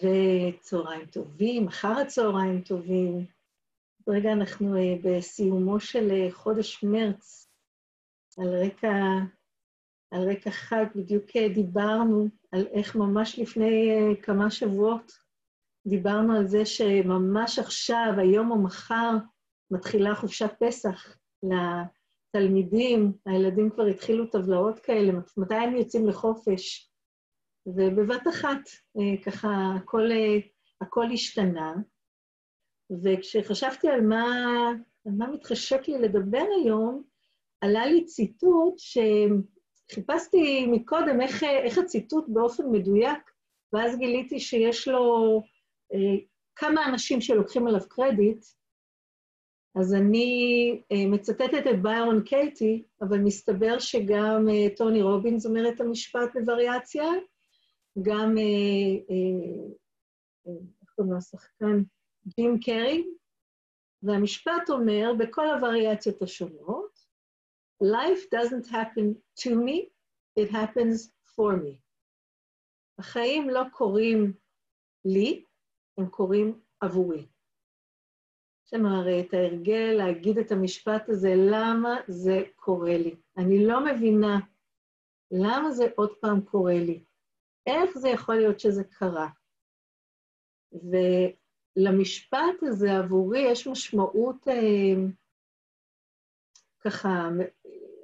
[0.00, 3.26] וצהריים טובים, אחר הצהריים טובים.
[4.08, 7.48] רגע אנחנו אה, בסיומו של אה, חודש מרץ,
[8.38, 8.92] על רקע,
[10.10, 13.90] על רקע חג, בדיוק אה, דיברנו על איך ממש לפני
[14.22, 15.12] כמה שבועות
[15.86, 19.16] דיברנו על זה שממש עכשיו, היום או מחר,
[19.70, 26.89] מתחילה חופשת פסח לתלמידים, הילדים כבר התחילו טבלאות כאלה, מתי הם יוצאים לחופש?
[27.66, 30.38] ובבת אחת, אה, ככה, הכל, אה,
[30.80, 31.74] הכל השתנה.
[33.04, 34.24] וכשחשבתי על מה,
[35.06, 37.02] על מה מתחשק לי לדבר היום,
[37.60, 38.74] עלה לי ציטוט
[39.88, 43.30] שחיפשתי מקודם איך, איך הציטוט באופן מדויק,
[43.72, 45.42] ואז גיליתי שיש לו
[45.94, 46.24] אה,
[46.56, 48.44] כמה אנשים שלוקחים עליו קרדיט,
[49.74, 55.80] אז אני אה, מצטטת את ביירון קייטי, אבל מסתבר שגם אה, טוני רובינס אומר את
[55.80, 57.04] המשפט בווריאציה,
[58.02, 58.42] גם, אה,
[59.10, 59.70] אה,
[60.46, 61.82] אה, איך קוראים לו השחקן?
[62.26, 63.06] ג'ים קרי,
[64.02, 67.00] והמשפט אומר, בכל הווריאציות השונות,
[67.82, 69.88] Life doesn't happen to me,
[70.36, 71.80] it happens for me.
[72.98, 74.32] החיים לא קורים
[75.04, 75.44] לי,
[75.98, 77.26] הם קורים עבורי.
[78.66, 83.16] יש לנו הרי את ההרגל להגיד את המשפט הזה, למה זה קורה לי?
[83.36, 84.38] אני לא מבינה
[85.30, 87.04] למה זה עוד פעם קורה לי.
[87.66, 89.28] איך זה יכול להיות שזה קרה?
[90.72, 94.94] ולמשפט הזה עבורי יש משמעות אה,
[96.80, 97.28] ככה,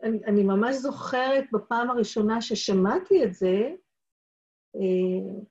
[0.03, 3.75] אני, אני ממש זוכרת בפעם הראשונה ששמעתי את זה,
[4.77, 5.43] אה,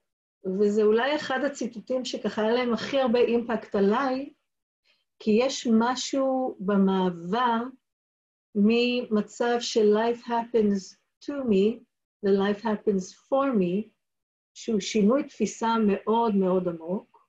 [0.60, 4.34] וזה אולי אחד הציטוטים שככה היה להם הכי הרבה אימפקט עליי,
[5.20, 7.64] כי יש משהו במעבר
[8.56, 11.86] ממצב של life happens to me
[12.26, 13.92] ל-life happens for me,
[14.56, 17.28] שהוא שינוי תפיסה מאוד מאוד עמוק.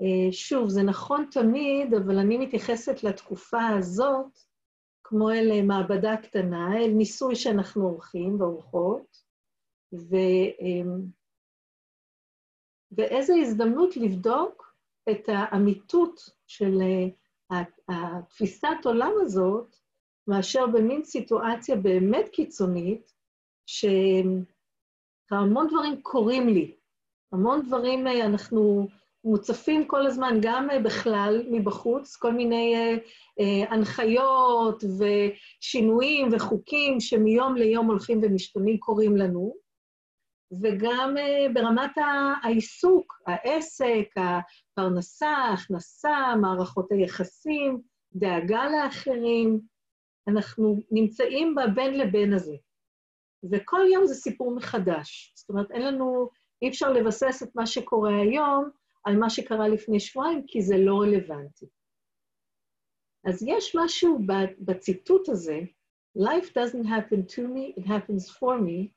[0.00, 4.38] אה, שוב, זה נכון תמיד, אבל אני מתייחסת לתקופה הזאת
[5.04, 9.16] כמו אל אה, מעבדה קטנה, אל ניסוי שאנחנו עורכים ועורכות,
[9.94, 10.16] ו...
[10.60, 11.02] אמ,
[12.92, 14.76] ואיזו הזדמנות לבדוק
[15.10, 16.78] את האמיתות של
[17.50, 19.76] אה, התפיסת עולם הזאת,
[20.28, 23.12] מאשר במין סיטואציה באמת קיצונית,
[23.66, 23.84] ש...
[25.30, 26.74] המון דברים קורים לי.
[27.32, 28.88] המון דברים אה, אנחנו
[29.24, 32.74] מוצפים כל הזמן, גם אה, בכלל מבחוץ, כל מיני
[33.40, 39.54] אה, הנחיות ושינויים וחוקים שמיום ליום הולכים ומשתנים קורים לנו,
[40.62, 41.14] וגם
[41.54, 41.90] ברמת
[42.42, 47.80] העיסוק, העסק, הפרנסה, ההכנסה, מערכות היחסים,
[48.12, 49.60] דאגה לאחרים,
[50.28, 52.56] אנחנו נמצאים בבין לבין הזה.
[53.52, 55.32] וכל יום זה סיפור מחדש.
[55.36, 56.28] זאת אומרת, אין לנו,
[56.62, 58.70] אי אפשר לבסס את מה שקורה היום
[59.04, 61.66] על מה שקרה לפני שבועיים, כי זה לא רלוונטי.
[63.26, 64.18] אז יש משהו
[64.58, 65.60] בציטוט הזה,
[66.16, 68.92] Life doesn't happen to me, it happens for me,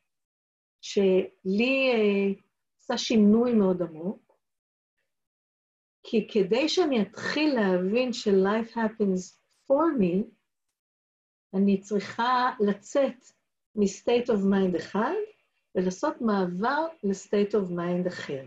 [0.81, 2.41] שלי uh,
[2.79, 4.37] עשה שינוי מאוד עמוק,
[6.03, 10.23] כי כדי שאני אתחיל להבין ש-life happens for me,
[11.53, 13.25] אני צריכה לצאת
[13.77, 15.13] מ-state of mind אחד
[15.75, 18.43] ולעשות מעבר ל-state of mind אחר.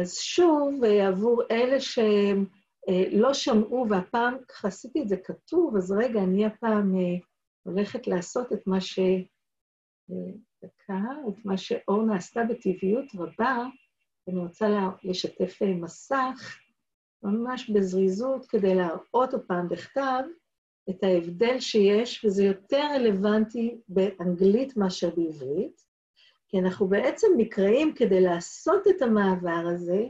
[0.00, 6.46] אז שוב, עבור אלה שלא שמעו, והפעם ככה עשיתי את זה כתוב, אז רגע, אני
[6.46, 7.18] הפעם אה,
[7.62, 8.98] הולכת לעשות את מה ש...
[10.10, 10.32] אה,
[10.64, 13.66] דקה, את מה שאורנה עשתה בטבעיות רבה,
[14.28, 14.66] אני רוצה
[15.04, 16.58] לשתף אה, מסך
[17.22, 20.22] ממש בזריזות כדי להראות הפעם בכתב
[20.90, 25.84] את ההבדל שיש, וזה יותר רלוונטי באנגלית מאשר בעברית,
[26.48, 30.04] כי אנחנו בעצם נקראים כדי לעשות את המעבר הזה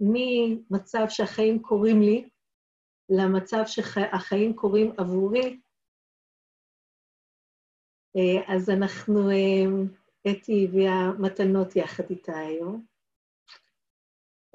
[0.00, 2.28] ממצב שהחיים קורים לי
[3.08, 5.60] למצב שהחיים קורים עבורי.
[8.16, 9.64] אה, אז אנחנו, אה,
[10.30, 12.95] אתי הביאה מתנות יחד איתה היום.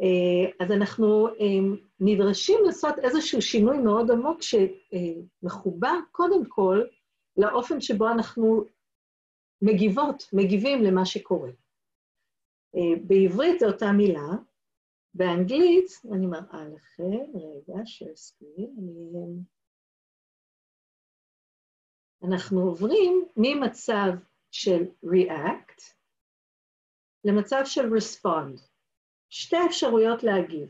[0.02, 6.82] אה, אז אנחנו אה, נדרשים לעשות איזשהו שינוי מאוד עמוק שמחובר קודם כל
[7.38, 8.66] לאופן שבו אנחנו
[9.62, 11.50] מגיבות, מגיבים למה שקורה.
[12.76, 14.28] אה, בעברית זו אותה מילה,
[15.14, 19.40] באנגלית, אני מראה לכם, רגע, שהסכים, אני...
[22.24, 24.12] אנחנו עוברים ממצב
[24.52, 25.94] של react
[27.24, 28.71] למצב של respond.
[29.32, 30.70] שתי אפשרויות להגיב.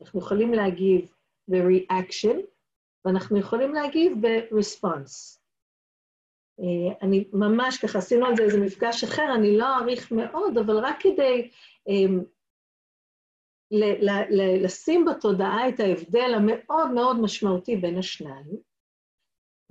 [0.00, 1.14] אנחנו יכולים להגיב
[1.48, 2.36] ב-reaction,
[3.04, 5.38] ואנחנו יכולים להגיב ב-response.
[6.60, 10.78] אה, אני ממש ככה, עשינו על זה איזה מפגש אחר, אני לא אעריך מאוד, אבל
[10.78, 11.50] רק כדי
[14.62, 18.56] לשים בתודעה את ההבדל המאוד מאוד משמעותי בין השניים.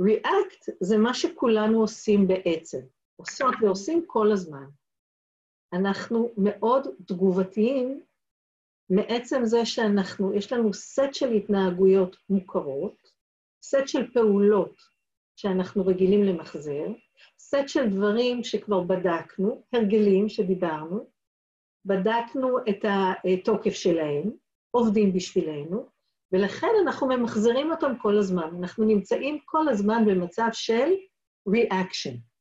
[0.02, 2.80] React זה מה שכולנו עושים בעצם,
[3.16, 4.66] עושות ועושים כל הזמן.
[5.74, 8.02] אנחנו מאוד תגובתיים
[8.90, 13.12] מעצם זה שאנחנו, יש לנו סט של התנהגויות מוכרות,
[13.64, 14.76] סט של פעולות
[15.36, 16.86] שאנחנו רגילים למחזר,
[17.40, 21.10] סט של דברים שכבר בדקנו, הרגלים שדיברנו,
[21.86, 24.32] בדקנו את התוקף שלהם,
[24.72, 25.86] עובדים בשבילנו,
[26.32, 28.56] ולכן אנחנו ממחזרים אותם כל הזמן.
[28.60, 30.90] אנחנו נמצאים כל הזמן במצב של
[31.50, 32.33] reaction.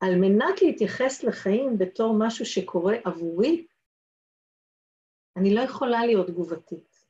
[0.00, 3.66] על מנת להתייחס לחיים בתור משהו שקורה עבורי,
[5.36, 7.06] אני לא יכולה להיות תגובתית.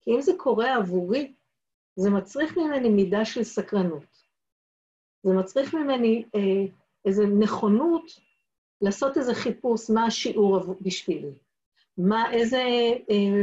[0.00, 1.34] כי אם זה קורה עבורי,
[1.96, 4.28] זה מצריך ממני מידה של סקרנות.
[5.22, 6.72] זה מצריך ממני אה,
[7.04, 8.10] איזו נכונות
[8.80, 11.32] לעשות איזה חיפוש, מה השיעור בשבילי,
[11.98, 12.62] מה, איזה,
[13.10, 13.42] אה,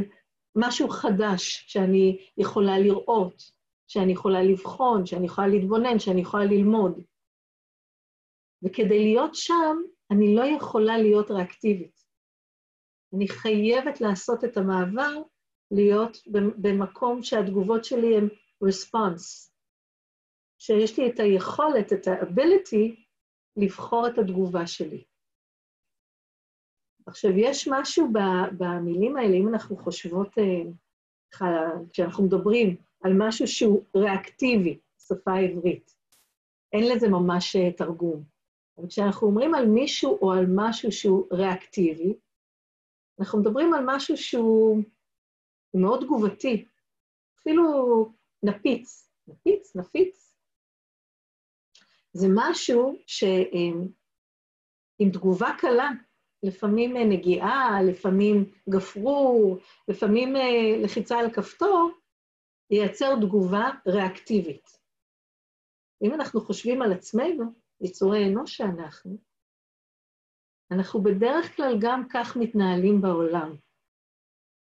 [0.55, 3.51] משהו חדש שאני יכולה לראות,
[3.87, 7.01] שאני יכולה לבחון, שאני יכולה להתבונן, שאני יכולה ללמוד.
[8.65, 9.77] וכדי להיות שם,
[10.11, 12.05] אני לא יכולה להיות ריאקטיבית.
[13.15, 15.21] אני חייבת לעשות את המעבר,
[15.71, 16.17] להיות
[16.57, 18.27] במקום שהתגובות שלי הן
[18.63, 19.51] response,
[20.59, 23.05] שיש לי את היכולת, את ה-ability,
[23.57, 25.03] לבחור את התגובה שלי.
[27.07, 28.07] עכשיו, יש משהו
[28.57, 30.71] במילים האלה, אם אנחנו חושבות, אה,
[31.89, 35.95] כשאנחנו מדברים על משהו שהוא ריאקטיבי, שפה עברית,
[36.73, 38.34] אין לזה ממש אה, תרגום.
[38.77, 42.13] אבל כשאנחנו אומרים על מישהו או על משהו שהוא ריאקטיבי,
[43.19, 44.83] אנחנו מדברים על משהו שהוא
[45.73, 46.65] מאוד תגובתי,
[47.39, 47.63] אפילו
[48.43, 49.09] נפיץ.
[49.27, 50.35] נפיץ, נפיץ.
[52.13, 53.87] זה משהו שעם
[55.13, 55.89] תגובה קלה,
[56.43, 59.57] לפעמים נגיעה, לפעמים גפרור,
[59.87, 61.91] לפעמים אה, לחיצה על כפתור,
[62.69, 64.77] ייצר תגובה ריאקטיבית.
[66.03, 69.17] אם אנחנו חושבים על עצמנו, יצורי אנוש שאנחנו,
[70.71, 73.55] אנחנו בדרך כלל גם כך מתנהלים בעולם.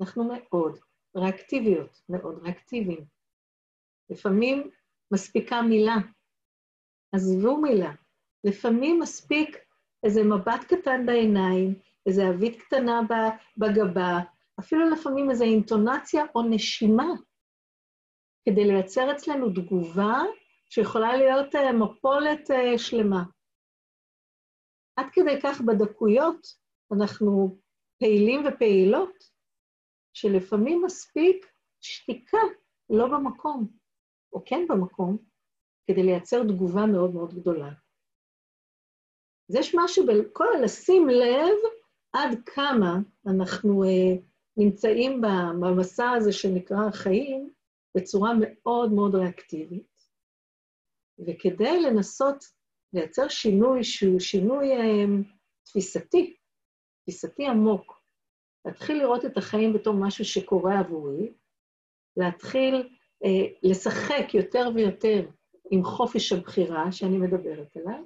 [0.01, 0.79] אנחנו מאוד
[1.17, 3.05] ריאקטיביות, מאוד ריאקטיביים.
[4.11, 4.71] לפעמים
[5.13, 5.97] מספיקה מילה,
[7.13, 7.93] עזבו מילה.
[8.45, 9.57] לפעמים מספיק
[10.05, 11.75] איזה מבט קטן בעיניים,
[12.07, 13.01] איזה אבית קטנה
[13.57, 14.19] בגבה,
[14.61, 17.09] אפילו לפעמים איזו אינטונציה או נשימה,
[18.45, 20.23] כדי לייצר אצלנו תגובה
[20.75, 23.23] שיכולה להיות אה, מפולת אה, שלמה.
[24.97, 26.47] עד כדי כך בדקויות
[26.93, 27.59] אנחנו
[27.99, 29.25] פעילים ופעילות,
[30.17, 31.47] שלפעמים מספיק
[31.81, 32.39] שתיקה
[32.91, 33.69] לא במקום,
[34.33, 35.19] או כן במקום,
[35.87, 37.73] כדי לייצר תגובה מאוד מאוד גדולה.
[39.51, 41.57] אז יש משהו בכל לשים לב
[42.13, 44.21] עד כמה אנחנו uh,
[44.57, 45.21] נמצאים
[45.61, 47.51] במסע הזה שנקרא החיים
[47.97, 49.92] בצורה מאוד מאוד ריאקטיבית,
[51.19, 52.45] וכדי לנסות
[52.93, 55.09] לייצר שינוי שהוא שינוי uh,
[55.65, 56.37] תפיסתי,
[57.03, 58.03] תפיסתי עמוק,
[58.65, 61.33] להתחיל לראות את החיים בתור משהו שקורה עבורי,
[62.17, 62.75] להתחיל
[63.25, 63.29] uh,
[63.63, 65.29] לשחק יותר ויותר
[65.71, 68.05] עם חופש הבחירה שאני מדברת עליו,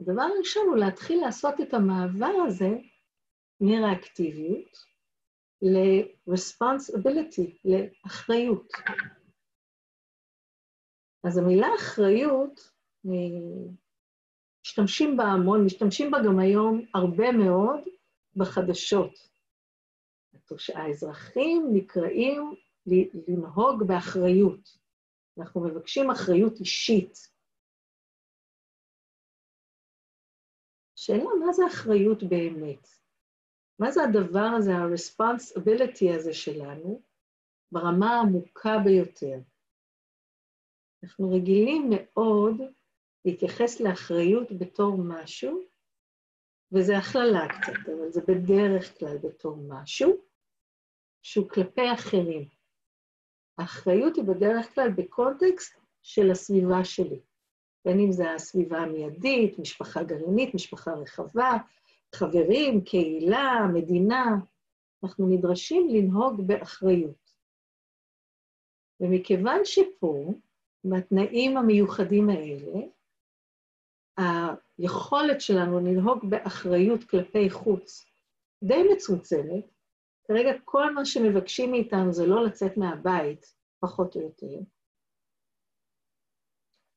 [0.00, 2.70] הדבר הראשון הוא להתחיל לעשות את המעבר הזה
[3.60, 4.76] מריאקטיביות
[5.62, 8.72] ל-responsibility, לאחריות.
[11.26, 12.70] אז המילה אחריות,
[14.64, 17.80] משתמשים בה המון, משתמשים בה גם היום הרבה מאוד
[18.36, 19.34] בחדשות.
[20.74, 22.54] האזרחים נקראים
[23.28, 24.78] לנהוג באחריות.
[25.38, 27.18] אנחנו מבקשים אחריות אישית.
[30.98, 32.88] השאלה, מה זה אחריות באמת?
[33.78, 37.02] מה זה הדבר הזה, ה-responsibility הזה שלנו,
[37.72, 39.53] ברמה העמוקה ביותר?
[41.04, 42.60] אנחנו רגילים מאוד
[43.24, 45.60] להתייחס לאחריות בתור משהו,
[46.72, 50.16] וזה הכללה קצת, אבל זה בדרך כלל בתור משהו
[51.22, 52.48] שהוא כלפי אחרים.
[53.58, 57.20] האחריות היא בדרך כלל בקונטקסט של הסביבה שלי.
[57.84, 61.50] בין אם זה הסביבה המיידית, משפחה גרעינית, משפחה רחבה,
[62.14, 64.24] חברים, קהילה, מדינה,
[65.04, 67.24] אנחנו נדרשים לנהוג באחריות.
[69.00, 70.34] ומכיוון שפה,
[70.84, 72.80] בתנאים המיוחדים האלה,
[74.78, 78.06] היכולת שלנו לנהוג באחריות כלפי חוץ
[78.64, 79.64] די מצומצמת,
[80.24, 84.60] כרגע כל מה שמבקשים מאיתנו זה לא לצאת מהבית, פחות או יותר,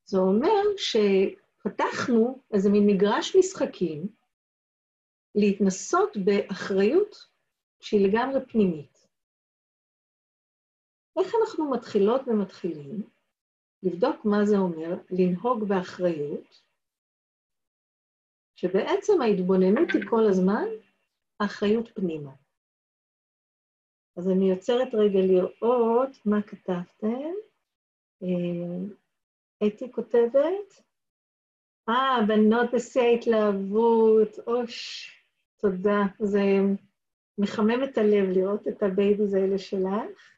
[0.06, 4.08] זה אומר שפתחנו איזה מין מגרש משחקים
[5.36, 7.15] להתנסות באחריות
[7.79, 9.08] שהיא לגמרי פנימית.
[11.20, 13.17] איך אנחנו מתחילות ומתחילים
[13.88, 16.62] לבדוק מה זה אומר לנהוג באחריות,
[18.56, 20.65] שבעצם ההתבוננות היא כל הזמן
[21.39, 22.32] אחריות פנימה.
[24.17, 27.34] אז אני יוצרת רגע לראות מה כתבתם.
[28.24, 30.82] אה, אתי כותבת,
[31.89, 35.12] אה, בנות בשיא ההתלהבות, אוש,
[35.58, 36.01] תודה.
[36.20, 36.41] זה
[37.38, 40.37] מחמם את הלב לראות את ה babies האלה שלך.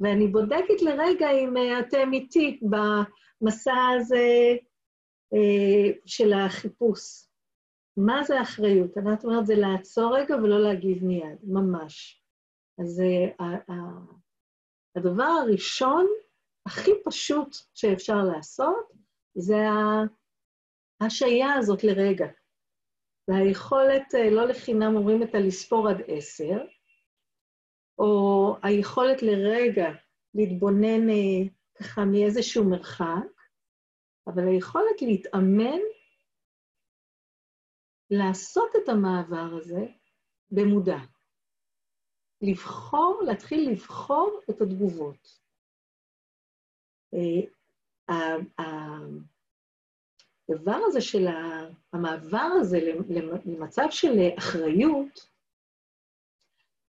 [0.00, 4.56] ואני בודקת לרגע אם אה, אתם איתי במסע הזה
[5.34, 7.26] אה, של החיפוש.
[7.96, 8.98] מה זה אחריות?
[8.98, 12.22] אני אומרת, זה לעצור רגע ולא להגיב מיד, ממש.
[12.78, 13.02] אז
[13.38, 13.42] אה,
[14.96, 16.06] הדבר הראשון,
[16.66, 18.92] הכי פשוט שאפשר לעשות,
[19.34, 19.56] זה
[21.00, 22.26] ההשעיה הזאת לרגע.
[23.28, 26.64] והיכולת, לא לחינם אומרים את הלספור עד עשר,
[27.98, 29.90] או היכולת לרגע
[30.34, 33.32] להתבונן אה, ככה מאיזשהו מרחק,
[34.26, 35.80] אבל היכולת להתאמן,
[38.10, 39.86] לעשות את המעבר הזה
[40.50, 40.98] במודע.
[42.42, 45.40] לבחור, להתחיל לבחור את התגובות.
[47.14, 47.42] אה,
[50.48, 51.26] הדבר הזה של
[51.92, 52.78] המעבר הזה
[53.44, 55.31] למצב של אחריות,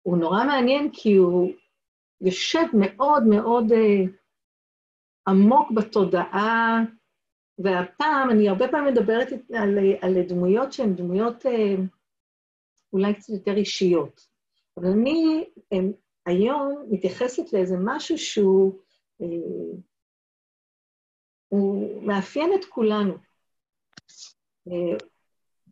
[0.02, 1.52] הוא נורא מעניין כי הוא
[2.22, 4.10] יושב מאוד מאוד uh,
[5.28, 6.80] עמוק בתודעה,
[7.60, 11.50] והפעם, אני הרבה פעמים מדברת על, על דמויות שהן דמויות uh,
[12.94, 14.28] אולי קצת יותר אישיות,
[14.78, 15.92] אבל אני הם,
[16.26, 18.80] היום מתייחסת לאיזה משהו שהוא
[19.22, 19.26] uh,
[21.48, 23.14] הוא מאפיין את כולנו.
[24.70, 25.06] Uh,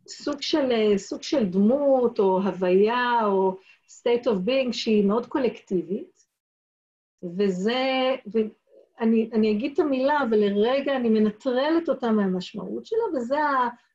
[0.08, 3.56] סוג של, סוג של דמות או הוויה או
[3.88, 6.26] state of being שהיא מאוד קולקטיבית,
[7.38, 13.36] וזה, ואני אני אגיד את המילה, אבל לרגע אני מנטרלת אותה מהמשמעות שלה, וזה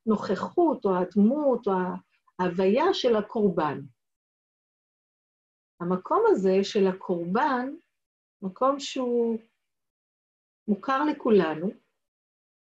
[0.06, 1.74] הנוכחות או הדמות או
[2.40, 3.80] ההוויה של הקורבן.
[5.80, 7.76] המקום הזה של הקורבן,
[8.42, 9.38] מקום שהוא
[10.68, 11.70] מוכר לכולנו,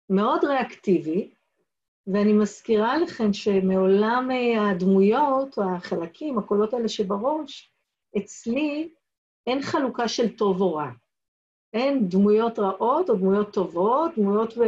[0.09, 1.33] מאוד ריאקטיבי,
[2.07, 7.73] ואני מזכירה לכם שמעולם אה, הדמויות, או החלקים, הקולות האלה שבראש,
[8.17, 8.93] אצלי
[9.47, 10.89] אין חלוקה של טוב או רע.
[11.73, 14.61] אין דמויות רעות או דמויות טובות, דמויות ו,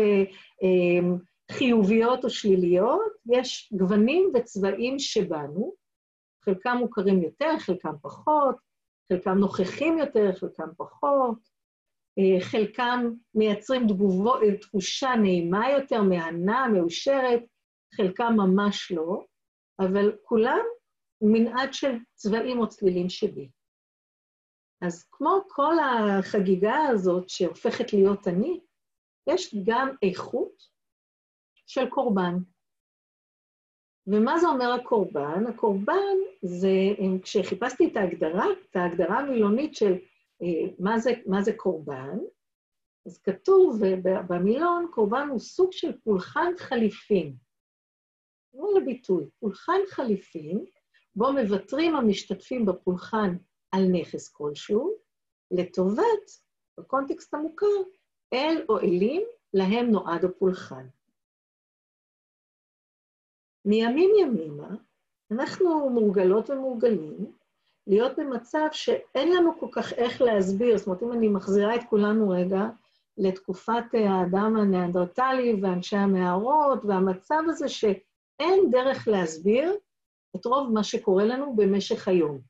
[0.64, 1.18] אה,
[1.52, 5.74] חיוביות או שליליות, יש גוונים וצבעים שבנו,
[6.46, 8.56] חלקם מוכרים יותר, חלקם פחות,
[9.10, 11.53] חלקם נוכחים יותר, חלקם פחות, אה,
[12.40, 17.44] חלקם מייצרים תגובו, תחושה נעימה יותר, מהנה, מאושרת,
[17.96, 19.26] חלקם ממש לא,
[19.80, 20.60] אבל כולם
[21.22, 23.50] מנעד של צבעים או צלילים שבי.
[24.82, 28.60] אז כמו כל החגיגה הזאת שהופכת להיות אני,
[29.30, 30.64] יש גם איכות
[31.68, 32.34] של קורבן.
[34.08, 35.48] ומה זה אומר הקורבן?
[35.48, 36.70] הקורבן זה,
[37.22, 39.98] כשחיפשתי את ההגדרה, את ההגדרה המילונית של אה,
[40.80, 42.18] מה זה, מה זה קורבן?
[43.06, 43.82] אז כתוב
[44.30, 47.36] במילון, קורבן הוא סוג של פולחן חליפין.
[48.52, 50.66] תראו לביטוי, פולחן חליפין,
[51.16, 53.38] בו מוותרים המשתתפים בפולחן
[53.72, 54.98] על נכס כלשהו,
[55.52, 56.32] לטובת,
[56.80, 57.66] בקונטקסט המוכר,
[58.34, 59.22] אל או אלים
[59.54, 60.88] להם נועד הפולחן.
[63.66, 64.76] מימים ימימה,
[65.32, 67.32] אנחנו מורגלות ומורגלים
[67.88, 72.30] להיות במצב שאין לנו כל כך איך להסביר, זאת אומרת, אם אני מחזירה את כולנו
[72.30, 72.64] רגע
[73.18, 79.76] לתקופת האדם הניאנדרטלי ואנשי המערות, והמצב הזה שאין דרך להסביר
[80.36, 82.42] את רוב מה שקורה לנו במשך היום.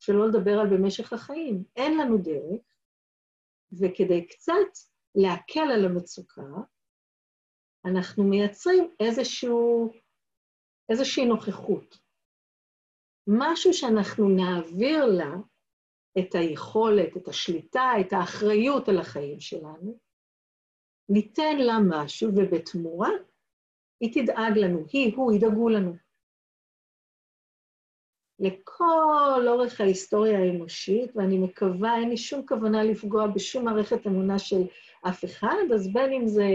[0.00, 1.64] שלא לדבר על במשך החיים.
[1.76, 2.62] אין לנו דרך,
[3.80, 4.78] וכדי קצת
[5.14, 6.42] להקל על המצוקה,
[7.84, 9.92] אנחנו מייצרים איזשהו,
[10.88, 12.03] איזושהי נוכחות.
[13.26, 15.34] משהו שאנחנו נעביר לה
[16.18, 19.98] את היכולת, את השליטה, את האחריות על החיים שלנו,
[21.08, 23.10] ניתן לה משהו, ובתמורה
[24.00, 25.96] היא תדאג לנו, היא, הוא, ידאגו לנו.
[28.38, 34.62] לכל אורך ההיסטוריה האנושית, ואני מקווה, אין לי שום כוונה לפגוע בשום מערכת אמונה של
[35.08, 36.46] אף אחד, אז בין אם זה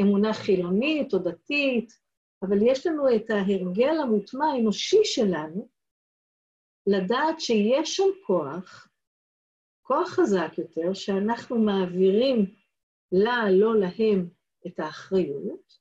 [0.00, 1.92] אמונה חילונית או דתית,
[2.42, 5.68] אבל יש לנו את ההרגל המוטמע האנושי שלנו,
[6.86, 8.88] לדעת שיש שם כוח,
[9.82, 12.54] כוח חזק יותר, שאנחנו מעבירים
[13.12, 14.28] לה, לא להם,
[14.66, 15.78] את האחריות,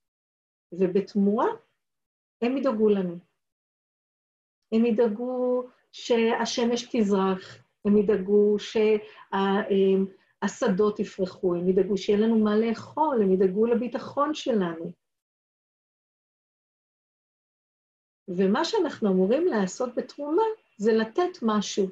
[0.71, 1.47] ובתמורה
[2.41, 3.17] הם ידאגו לנו.
[4.71, 8.55] הם ידאגו שהשמש תזרח, הם ידאגו
[10.39, 14.91] שהשדות יפרחו, הם ידאגו שיהיה לנו מה לאכול, הם ידאגו לביטחון שלנו.
[18.27, 20.43] ומה שאנחנו אמורים לעשות בתרומה
[20.83, 21.85] זה לתת משהו.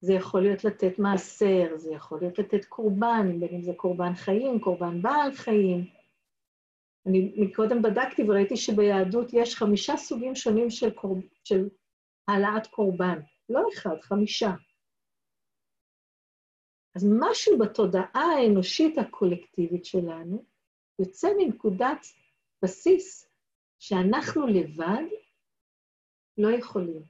[0.00, 4.60] זה יכול להיות לתת מעשר, זה יכול להיות לתת קורבן, בין אם זה קורבן חיים,
[4.60, 5.90] קורבן בעל חיים.
[7.06, 11.16] אני מקודם בדקתי וראיתי שביהדות יש חמישה סוגים שונים של, קור...
[11.44, 11.68] של
[12.28, 13.20] העלאת קורבן.
[13.48, 14.50] לא אחד, חמישה.
[16.96, 20.44] אז משהו בתודעה האנושית הקולקטיבית שלנו
[20.98, 22.06] יוצא מנקודת
[22.62, 23.30] בסיס
[23.78, 25.23] שאנחנו לבד
[26.38, 27.02] לא יכולים.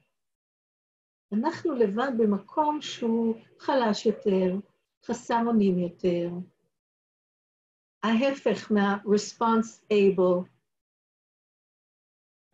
[1.32, 4.54] אנחנו לבד במקום שהוא חלש יותר,
[5.04, 6.28] חסר אונים יותר,
[8.02, 10.48] ההפך מה-response able.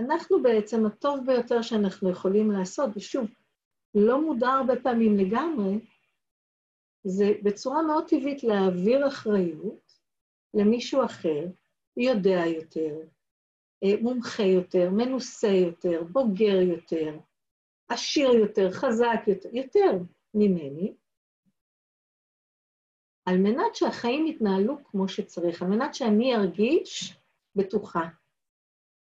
[0.01, 3.27] אנחנו בעצם הטוב ביותר שאנחנו יכולים לעשות, ושוב,
[3.95, 5.87] לא מודע הרבה פעמים לגמרי,
[7.05, 9.93] זה בצורה מאוד טבעית להעביר אחריות
[10.55, 11.47] למישהו אחר,
[11.97, 12.97] יודע יותר,
[14.01, 17.19] מומחה יותר, מנוסה יותר, בוגר יותר,
[17.89, 19.99] עשיר יותר, חזק יותר, יותר
[20.35, 20.95] ממני,
[23.27, 27.17] על מנת שהחיים יתנהלו כמו שצריך, על מנת שאני ארגיש
[27.57, 28.09] בטוחה,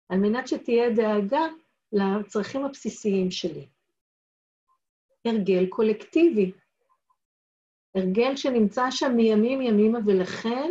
[0.09, 1.47] על מנת שתהיה דאגה
[1.93, 3.69] לצרכים הבסיסיים שלי.
[5.25, 6.53] הרגל קולקטיבי,
[7.95, 10.71] הרגל שנמצא שם מימים ימימה, ולכן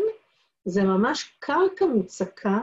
[0.65, 2.59] זה ממש קרקע מוצקה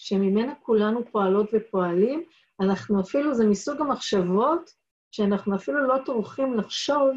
[0.00, 2.24] שממנה כולנו פועלות ופועלים.
[2.60, 4.70] אנחנו אפילו, זה מסוג המחשבות
[5.10, 7.10] שאנחנו אפילו לא טורחים לחשוב,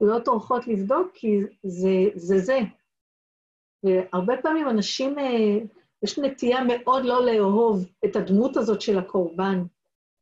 [0.00, 2.38] לא טורחות לבדוק, כי זה זה.
[2.38, 2.58] זה.
[3.84, 5.58] והרבה פעמים אנשים, אה,
[6.02, 9.62] יש נטייה מאוד לא לאהוב את הדמות הזאת של הקורבן.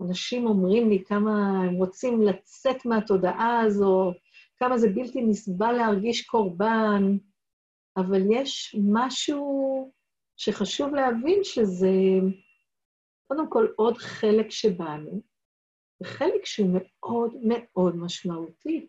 [0.03, 4.13] אנשים אומרים לי כמה הם רוצים לצאת מהתודעה הזו,
[4.59, 7.17] כמה זה בלתי נסבל להרגיש קורבן,
[7.97, 9.91] אבל יש משהו
[10.43, 11.89] שחשוב להבין שזה
[13.27, 15.23] קודם כל עוד חלק שבנו,
[16.03, 18.89] וחלק שהוא מאוד מאוד משמעותי.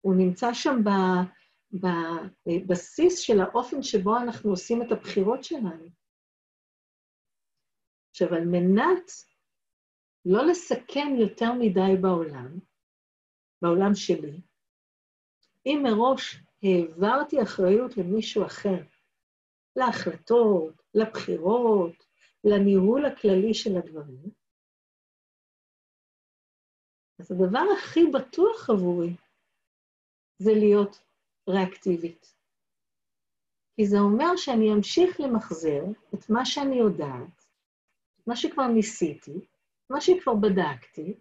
[0.00, 0.76] הוא נמצא שם
[2.46, 5.88] בבסיס של האופן שבו אנחנו עושים את הבחירות שלנו.
[8.10, 9.10] עכשיו, על מנת
[10.24, 12.58] לא לסכן יותר מדי בעולם,
[13.62, 14.40] בעולם שלי,
[15.66, 18.97] אם מראש העברתי אחריות למישהו אחר,
[19.76, 22.04] להחלטות, לבחירות,
[22.44, 24.30] לניהול הכללי של הדברים,
[27.20, 29.16] אז הדבר הכי בטוח עבורי
[30.38, 31.00] זה להיות
[31.48, 32.34] ריאקטיבית.
[33.76, 35.82] כי זה אומר שאני אמשיך למחזר
[36.14, 37.44] את מה שאני יודעת,
[38.20, 41.14] את מה שכבר ניסיתי, את מה שכבר בדקתי.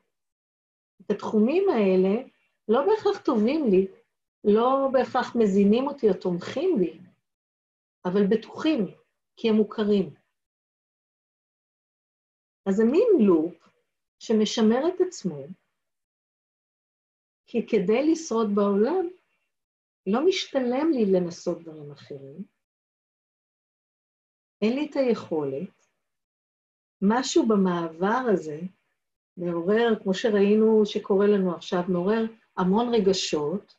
[1.02, 2.24] את התחומים האלה
[2.68, 3.88] לא בהכרח טובים לי,
[4.44, 7.00] לא בהכרח מזינים אותי או תומכים בי,
[8.08, 8.86] אבל בטוחים,
[9.38, 10.14] כי הם מוכרים.
[12.66, 13.70] אז זה מין לופ
[14.20, 15.44] שמשמר את עצמו,
[17.46, 19.10] כי כדי לשרוד בעולם,
[20.08, 22.44] לא משתלם לי לנסות דברים אחרים,
[24.62, 25.88] אין לי את היכולת,
[27.02, 28.60] משהו במעבר הזה
[29.38, 32.26] מעורר, כמו שראינו שקורה לנו עכשיו, מעורר
[32.58, 33.76] המון רגשות,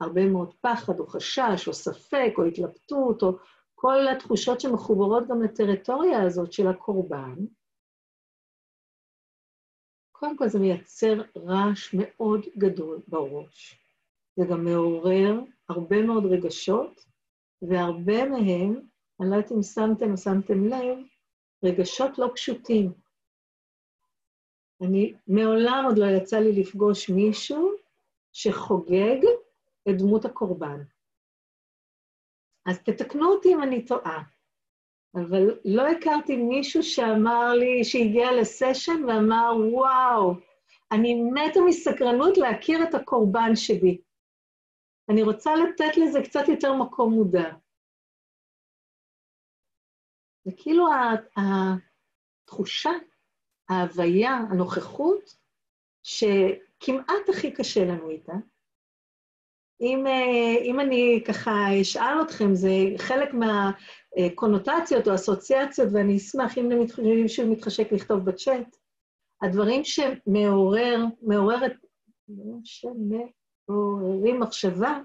[0.00, 3.38] הרבה מאוד פחד או חשש או ספק או התלבטות, או
[3.82, 7.34] כל התחושות שמחוברות גם לטריטוריה הזאת של הקורבן,
[10.12, 13.78] קודם כל זה מייצר רעש מאוד גדול בראש.
[14.36, 17.04] זה גם מעורר הרבה מאוד רגשות,
[17.62, 18.80] והרבה מהם,
[19.20, 20.98] אני לא יודעת אם שמתם או שמתם לב,
[21.64, 22.92] רגשות לא פשוטים.
[24.80, 27.70] אני, מעולם עוד לא יצא לי לפגוש מישהו
[28.32, 29.18] שחוגג
[29.88, 30.82] את דמות הקורבן.
[32.66, 34.22] אז תתקנו אותי אם אני טועה,
[35.14, 40.34] אבל לא הכרתי מישהו שאמר לי, שהגיע לסשן ואמר, וואו,
[40.92, 44.00] אני מתה מסקרנות להכיר את הקורבן שבי.
[45.10, 47.50] אני רוצה לתת לזה קצת יותר מקום מודע.
[50.44, 50.86] זה כאילו
[52.44, 52.90] התחושה,
[53.68, 55.36] ההוויה, הנוכחות,
[56.02, 58.32] שכמעט הכי קשה לנו איתה,
[59.82, 66.68] אם, אה, אם אני ככה אשאל אתכם, זה חלק מהקונוטציות או אסוציאציות, ואני אשמח אם
[67.22, 68.76] מישהו מתחשק לכתוב בצ'אט,
[69.42, 71.72] הדברים שמעורר, מעוררת,
[72.64, 74.98] שמעוררים מחשבה,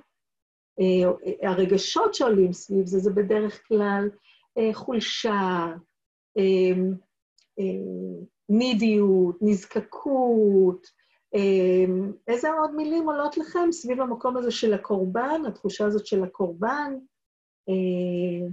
[0.80, 1.12] אה,
[1.50, 4.10] הרגשות שעולים סביב זה, זה בדרך כלל
[4.58, 5.68] אה, חולשה,
[8.50, 10.88] נידיות, נזקקות,
[12.28, 16.94] איזה עוד מילים עולות לכם סביב המקום הזה של הקורבן, התחושה הזאת של הקורבן?
[17.70, 18.48] אה,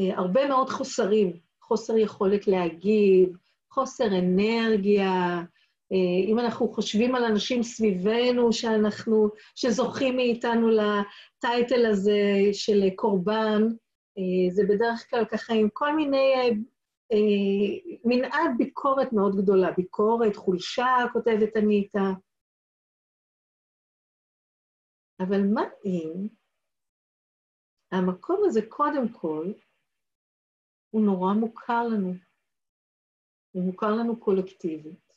[0.00, 3.36] אה, הרבה מאוד חוסרים, חוסר יכולת להגיב,
[3.70, 5.42] חוסר אנרגיה.
[5.92, 12.20] אה, אם אנחנו חושבים על אנשים סביבנו שאנחנו, שזוכים מאיתנו לטייטל הזה
[12.52, 13.62] של קורבן,
[14.50, 16.34] זה בדרך כלל ככה עם כל מיני
[18.04, 22.10] מנעד ביקורת מאוד גדולה, ביקורת, חולשה, כותבת אניטה.
[25.20, 26.28] אבל מה אם
[27.92, 29.52] המקום הזה, קודם כל,
[30.90, 32.14] הוא נורא מוכר לנו.
[33.50, 35.12] הוא מוכר לנו קולקטיבית.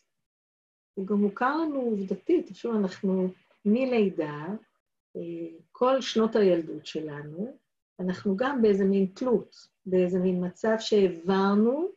[0.93, 2.49] הוא גם מוכר לנו עובדתית.
[2.49, 3.27] עכשיו אנחנו
[3.65, 4.45] מלידה,
[5.15, 7.57] אה, כל שנות הילדות שלנו,
[7.99, 9.55] אנחנו גם באיזה מין תלות.
[9.85, 11.91] באיזה מין מצב שהעברנו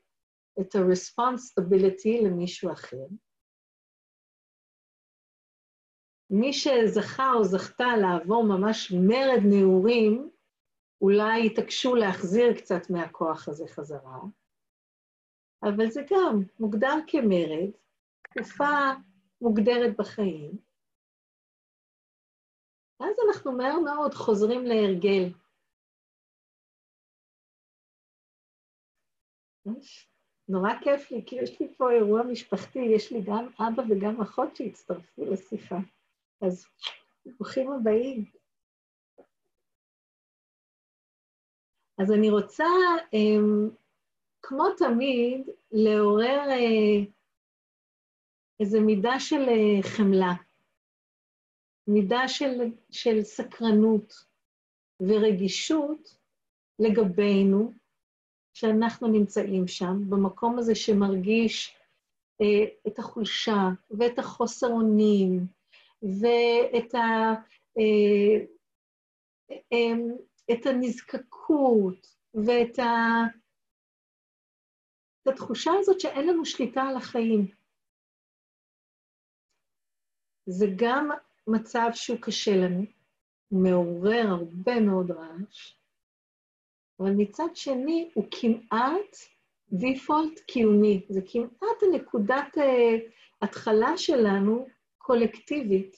[0.60, 3.06] את ה-responsibility למישהו אחר.
[6.30, 10.30] מי שזכה או זכתה לעבור ממש מרד נעורים,
[11.00, 14.20] אולי יתעקשו להחזיר קצת מהכוח הזה חזרה,
[15.62, 17.70] אבל זה גם מוגדר כמרד,
[18.22, 18.90] תקופה
[19.40, 20.50] מוגדרת בחיים,
[23.00, 25.43] ואז אנחנו מהר מאוד חוזרים להרגל.
[30.48, 34.56] נורא כיף לי, כי יש לי פה אירוע משפחתי, יש לי גם אבא וגם אחות
[34.56, 35.78] שהצטרפו לשיחה.
[36.40, 36.66] אז
[37.26, 38.24] ברוכים הבאים.
[41.98, 42.64] אז אני רוצה,
[43.12, 43.70] אמ,
[44.42, 47.04] כמו תמיד, לעורר אה,
[48.60, 50.32] איזו מידה של אה, חמלה,
[51.86, 54.12] מידה של, של סקרנות
[55.00, 56.18] ורגישות
[56.78, 57.72] לגבינו,
[58.54, 61.76] שאנחנו נמצאים שם, במקום הזה שמרגיש
[62.40, 65.46] אה, את החולשה ואת החוסר אונים
[66.02, 66.98] ואת ה,
[67.78, 68.46] אה,
[69.72, 69.94] אה,
[70.52, 73.22] את הנזקקות ואת ה,
[75.22, 77.46] את התחושה הזאת שאין לנו שליטה על החיים.
[80.46, 81.10] זה גם
[81.46, 82.84] מצב שהוא קשה לנו,
[83.50, 85.83] מעורר הרבה מאוד רעש,
[87.04, 89.16] אבל מצד שני הוא כמעט
[89.72, 92.62] דיפולט קיומי, זה כמעט הנקודת uh,
[93.42, 94.66] התחלה שלנו
[94.98, 95.96] קולקטיבית,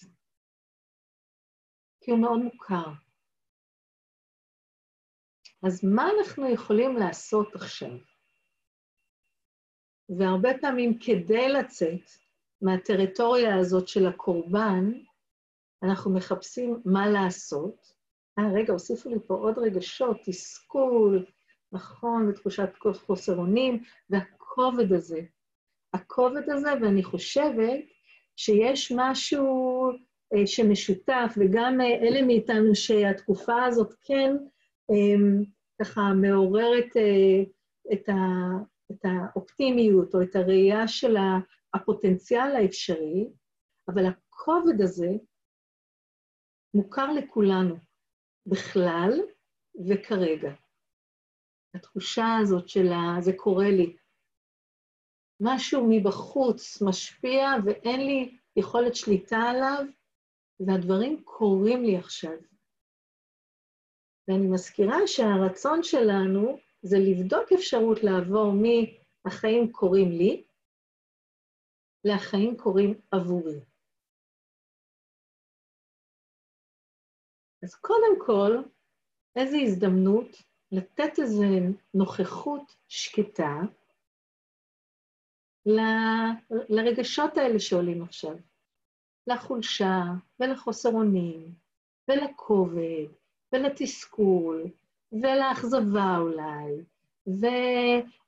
[2.00, 2.92] כי הוא מאוד מוכר.
[5.62, 7.90] אז מה אנחנו יכולים לעשות עכשיו?
[10.18, 12.10] והרבה פעמים כדי לצאת
[12.62, 14.92] מהטריטוריה הזאת של הקורבן,
[15.82, 17.95] אנחנו מחפשים מה לעשות,
[18.38, 21.27] אה, רגע, הוסיפו לי פה עוד רגשות, תסכול,
[21.72, 22.68] נכון, ותחושת
[23.07, 25.20] חוסר אונים, והכובד הזה.
[25.92, 27.81] הכובד הזה, ואני חושבת
[28.37, 29.90] שיש משהו
[30.35, 34.37] אה, שמשותף, וגם אה, אלה מאיתנו שהתקופה הזאת כן
[34.90, 35.44] אה,
[35.81, 37.42] ככה מעוררת אה,
[37.92, 38.14] את, ה,
[38.92, 41.16] את האופטימיות או את הראייה של
[41.75, 43.29] הפוטנציאל האפשרי,
[43.88, 45.11] אבל הכובד הזה
[46.75, 47.86] מוכר לכולנו.
[48.46, 49.12] בכלל
[49.88, 50.52] וכרגע.
[51.74, 53.20] התחושה הזאת של ה...
[53.20, 53.96] זה קורה לי.
[55.40, 59.85] משהו מבחוץ משפיע ואין לי יכולת שליטה עליו,
[60.61, 62.38] והדברים קורים לי עכשיו.
[64.28, 70.44] ואני מזכירה שהרצון שלנו זה לבדוק אפשרות לעבור מ"החיים קורים לי"
[72.04, 73.61] ל"החיים קורים עבורי".
[77.62, 78.62] אז קודם כל,
[79.36, 80.42] איזו הזדמנות
[80.72, 81.44] לתת איזו
[81.94, 83.60] נוכחות שקטה
[85.66, 85.80] ל...
[86.50, 88.36] לרגשות האלה שעולים עכשיו,
[89.26, 90.02] לחולשה
[90.40, 91.54] ולחוסר אונים
[92.08, 93.06] ולכובד
[93.52, 94.64] ולתסכול
[95.12, 96.84] ולאכזבה אולי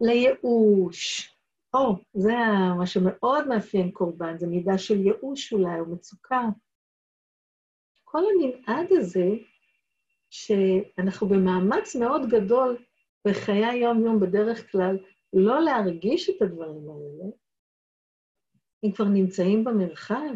[0.00, 1.34] ולייאוש.
[1.74, 2.32] או, זה
[2.78, 6.40] מה שמאוד מאפיין קורבן, זה מידה של ייאוש אולי או מצוקה.
[8.10, 9.26] כל המנעד הזה,
[10.30, 12.84] שאנחנו במאמץ מאוד גדול
[13.26, 14.96] בחיי היום-יום בדרך כלל
[15.32, 17.30] לא להרגיש את הדברים האלה,
[18.82, 20.34] הם כבר נמצאים במרחב,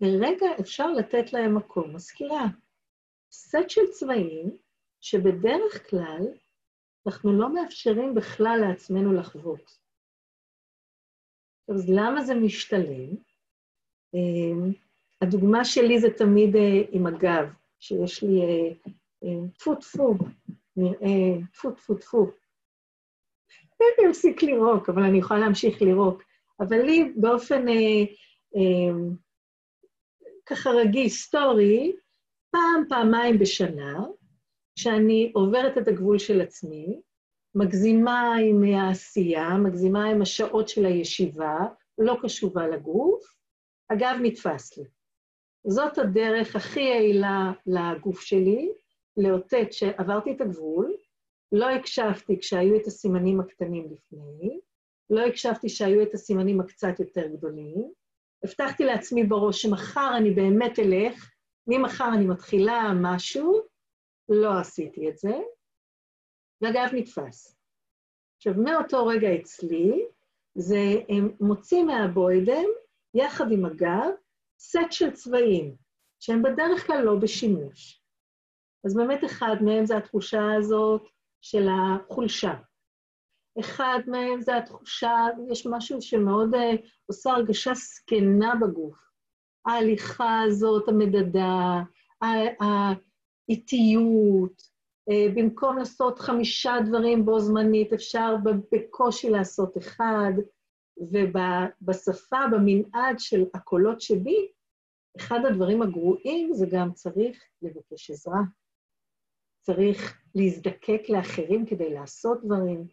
[0.00, 1.94] לרגע אפשר לתת להם מקום.
[1.94, 2.44] מזכירה,
[3.32, 4.56] סט של צבעים
[5.00, 6.22] שבדרך כלל
[7.06, 9.78] אנחנו לא מאפשרים בכלל לעצמנו לחוות.
[11.68, 13.16] אז למה זה משתלם?
[15.22, 16.58] הדוגמה שלי זה תמיד uh,
[16.90, 17.48] עם הגב,
[17.80, 18.88] שיש לי uh,
[19.24, 20.14] uh, טפו טפו,
[20.76, 22.26] נראה טפו טפו טפו.
[24.10, 26.22] הפסיק לירוק, אבל אני יכולה להמשיך לירוק.
[26.60, 28.02] אבל לי באופן אה,
[28.56, 28.94] אה,
[30.46, 31.96] ככה רגיל, היסטורי,
[32.50, 34.04] פעם, פעמיים בשנה,
[34.76, 37.00] כשאני עוברת את הגבול של עצמי,
[37.54, 41.58] מגזימה עם העשייה, מגזימה עם השעות של הישיבה,
[41.98, 43.24] לא קשובה לגוף,
[43.88, 44.84] אגב, נתפס לי.
[45.66, 48.72] זאת הדרך הכי יעילה לגוף שלי,
[49.16, 50.96] לאותת שעברתי את הגבול,
[51.52, 54.60] לא הקשבתי כשהיו את הסימנים הקטנים לפני,
[55.10, 57.92] לא הקשבתי כשהיו את הסימנים הקצת יותר גדולים,
[58.44, 61.30] הבטחתי לעצמי בראש שמחר אני באמת אלך,
[61.66, 63.60] ממחר אני מתחילה משהו,
[64.28, 65.38] לא עשיתי את זה,
[66.60, 67.56] ואגב, נתפס.
[68.36, 70.06] עכשיו, מאותו רגע אצלי,
[70.54, 72.68] זה הם מוצאים מהבוידם,
[73.14, 74.10] יחד עם הגב,
[74.58, 75.74] סט של צבעים,
[76.20, 78.02] שהם בדרך כלל לא בשימוש.
[78.84, 81.02] אז באמת אחד מהם זה התחושה הזאת
[81.40, 82.54] של החולשה.
[83.60, 86.58] אחד מהם זה התחושה, יש משהו שמאוד uh,
[87.06, 88.98] עושה הרגשה זקנה בגוף.
[89.66, 91.82] ההליכה הזאת, המדדה,
[93.48, 94.62] האיטיות,
[95.10, 98.34] uh, במקום לעשות חמישה דברים בו זמנית, אפשר
[98.72, 100.32] בקושי לעשות אחד,
[101.00, 104.52] ובשפה, במנעד של הקולות שבי,
[105.16, 108.40] אחד הדברים הגרועים זה גם צריך לבקש עזרה.
[109.60, 112.88] צריך להזדקק לאחרים כדי לעשות דברים.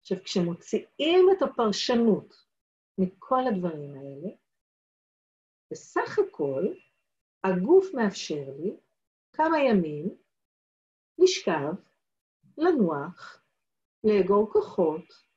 [0.00, 2.34] עכשיו, כשמוציאים את הפרשנות
[2.98, 4.28] מכל הדברים האלה,
[5.70, 6.66] בסך הכל
[7.44, 8.76] הגוף מאפשר לי
[9.32, 10.16] כמה ימים
[11.18, 11.72] לשכב,
[12.58, 13.42] לנוח,
[14.04, 15.31] לאגור כוחות,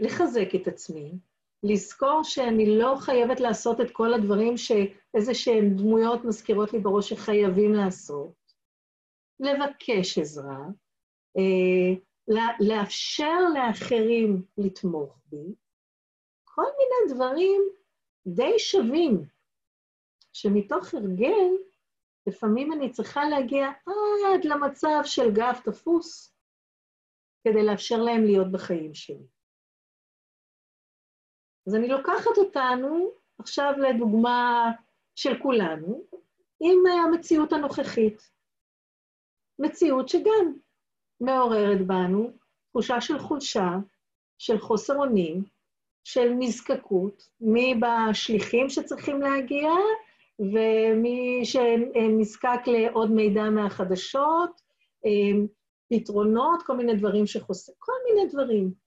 [0.00, 1.12] לחזק את עצמי,
[1.62, 7.72] לזכור שאני לא חייבת לעשות את כל הדברים שאיזה שהן דמויות מזכירות לי בראש שחייבים
[7.72, 8.52] לעשות,
[9.40, 10.58] לבקש עזרה,
[11.36, 11.94] אה,
[12.60, 15.54] לאפשר לאחרים לתמוך בי,
[16.44, 17.62] כל מיני דברים
[18.26, 19.24] די שווים,
[20.32, 21.48] שמתוך הרגל,
[22.26, 26.36] לפעמים אני צריכה להגיע עד למצב של גב תפוס,
[27.44, 29.26] כדי לאפשר להם להיות בחיים שלי.
[31.66, 34.70] אז אני לוקחת אותנו עכשיו לדוגמה
[35.14, 36.02] של כולנו,
[36.60, 38.30] עם המציאות הנוכחית.
[39.58, 40.52] מציאות שגם
[41.20, 42.30] מעוררת בנו
[42.70, 43.70] תחושה של חולשה,
[44.38, 45.44] של חוסר אונים,
[46.04, 49.70] של נזקקות, מי בשליחים שצריכים להגיע,
[50.38, 54.60] ומי שנזקק לעוד מידע מהחדשות,
[55.06, 55.46] אה,
[55.88, 58.85] פתרונות, כל מיני דברים שחוסר, כל מיני דברים.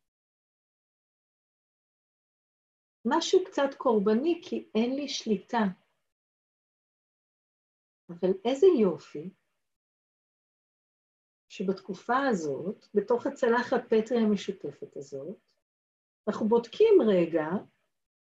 [3.06, 5.64] משהו קצת קורבני, כי אין לי שליטה.
[8.10, 9.30] אבל איזה יופי
[11.50, 15.38] שבתקופה הזאת, בתוך הצלחת פטרי המשותפת הזאת,
[16.28, 17.48] אנחנו בודקים רגע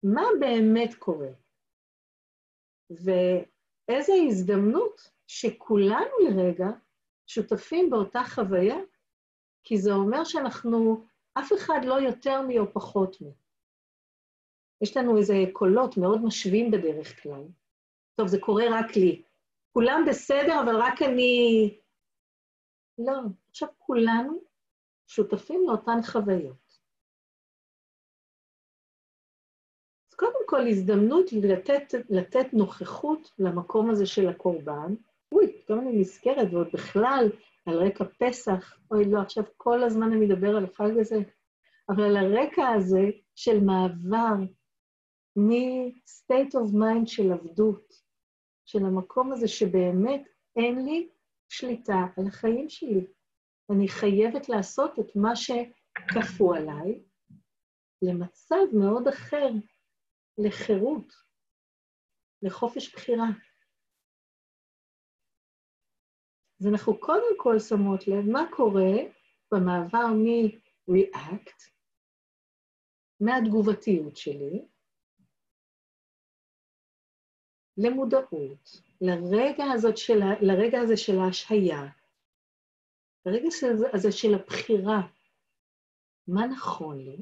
[0.02, 1.30] מה באמת קורה,
[2.90, 6.66] ואיזו הזדמנות שכולנו לרגע
[7.26, 8.76] שותפים באותה חוויה,
[9.64, 11.06] כי זה אומר שאנחנו,
[11.38, 13.43] אף אחד לא יותר מי או פחות מי.
[14.84, 17.44] יש לנו איזה קולות מאוד משווים בדרך כלל.
[18.14, 19.22] טוב, זה קורה רק לי.
[19.72, 21.78] כולם בסדר, אבל רק אני
[22.98, 23.12] לא,
[23.50, 24.40] עכשיו כולנו
[25.06, 26.80] שותפים לאותן חוויות.
[30.10, 34.94] אז קודם כל, הזדמנות לתת, לתת נוכחות למקום הזה של הקורבן.
[35.32, 37.30] אוי, פתאום אני נזכרת, ועוד בכלל,
[37.66, 41.16] על רקע פסח, אוי, לא, עכשיו כל הזמן אני מדבר על החג הזה,
[41.88, 44.34] אבל על הרקע הזה של מעבר
[45.36, 47.92] מ-state of mind של עבדות,
[48.64, 51.08] של המקום הזה שבאמת אין לי
[51.48, 53.06] שליטה על החיים שלי.
[53.72, 57.04] אני חייבת לעשות את מה שכפו עליי
[58.02, 59.48] למצב מאוד אחר,
[60.38, 61.12] לחירות,
[62.42, 63.26] לחופש בחירה.
[66.60, 68.92] אז אנחנו קודם כל שמות לב מה קורה
[69.52, 71.70] במעבר מ-react,
[73.20, 74.68] מהתגובתיות שלי,
[77.76, 81.86] למודעות, לרגע, הזאת של, לרגע הזה של ההשהיה,
[83.26, 83.48] לרגע
[83.92, 85.00] הזה של הבחירה,
[86.28, 87.16] מה נכון לי,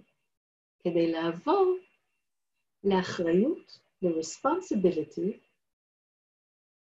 [0.78, 1.76] כדי לעבור
[2.84, 5.38] לאחריות, ל-responsibility,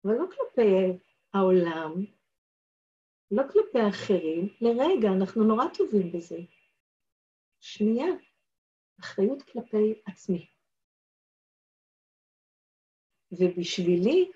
[0.05, 0.97] אבל לא כלפי
[1.33, 2.05] העולם,
[3.31, 6.37] לא כלפי האחרים, לרגע, אנחנו נורא טובים בזה.
[7.59, 8.07] שנייה,
[8.99, 10.56] אחריות כלפי עצמי.
[13.31, 14.31] ובשבילי,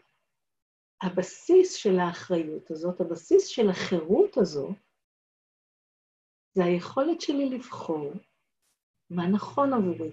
[1.01, 4.69] הבסיס של האחריות הזאת, הבסיס של החירות הזו,
[6.53, 8.11] זה היכולת שלי לבחור
[9.09, 10.11] מה נכון עבורי.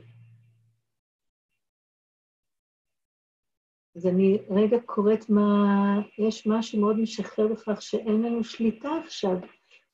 [3.97, 5.65] אז אני רגע קוראת מה...
[6.19, 9.37] יש משהו מאוד משחרר בכך שאין לנו שליטה עכשיו.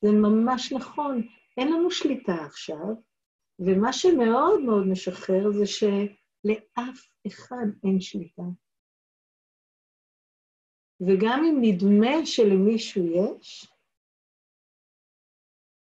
[0.02, 1.22] זה ממש נכון,
[1.56, 2.86] אין לנו שליטה עכשיו,
[3.58, 8.42] ומה שמאוד מאוד משחרר זה שלאף אחד אין שליטה.
[11.06, 13.72] וגם אם נדמה שלמישהו יש,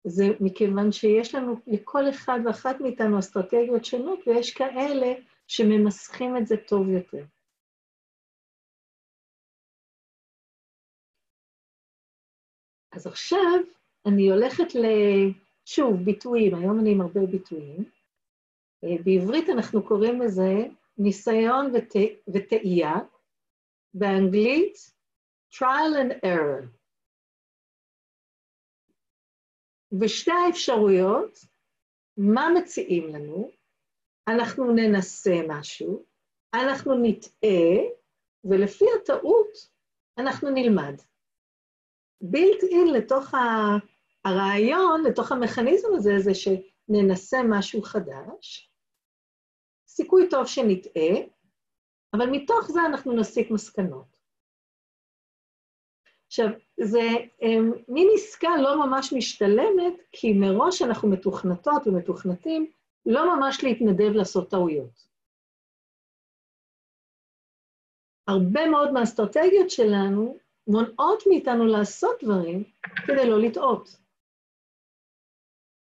[0.08, 5.13] זה מכיוון שיש לנו, לכל אחד ואחת מאיתנו אסטרטגיות שונות, ויש כאלה
[5.47, 7.26] שממסכים את זה טוב יותר.
[12.91, 13.39] אז עכשיו
[14.06, 14.86] אני הולכת ל...
[15.65, 17.84] שוב, ביטויים, היום אני עם הרבה ביטויים.
[18.84, 20.54] אה, בעברית אנחנו קוראים לזה
[20.97, 21.71] ניסיון.
[22.28, 22.93] וטעייה,
[23.93, 24.92] באנגלית
[25.57, 26.67] trial and error.
[30.01, 31.39] ושתי האפשרויות,
[32.17, 33.51] מה מציעים לנו?
[34.27, 36.05] אנחנו ננסה משהו,
[36.53, 37.73] אנחנו נטעה,
[38.43, 39.69] ולפי הטעות
[40.17, 40.93] אנחנו נלמד.
[42.21, 43.31] בילט אין לתוך
[44.25, 48.71] הרעיון, לתוך המכניזם הזה, זה שננסה משהו חדש,
[49.87, 51.27] סיכוי טוב שנטעה,
[52.13, 54.12] אבל מתוך זה אנחנו נסיק מסקנות.
[56.33, 56.47] עכשיו,
[56.79, 56.99] זה
[57.41, 62.71] אמ, מין עסקה לא ממש משתלמת, כי מראש אנחנו מתוכנתות ומתוכנתים
[63.05, 65.07] לא ממש להתנדב לעשות טעויות.
[68.27, 72.63] הרבה מאוד מהאסטרטגיות שלנו מונעות מאיתנו לעשות דברים
[73.07, 73.89] כדי לא לטעות.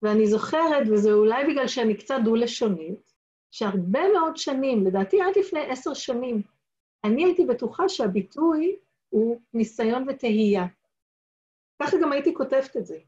[0.01, 3.13] ואני זוכרת, וזה אולי בגלל שאני קצת דו-לשונית,
[3.51, 6.41] שהרבה מאוד שנים, לדעתי עד לפני עשר שנים,
[7.03, 8.77] אני הייתי בטוחה שהביטוי
[9.13, 10.65] הוא ניסיון ותהייה.
[11.81, 12.99] ככה גם הייתי כותבת את זה.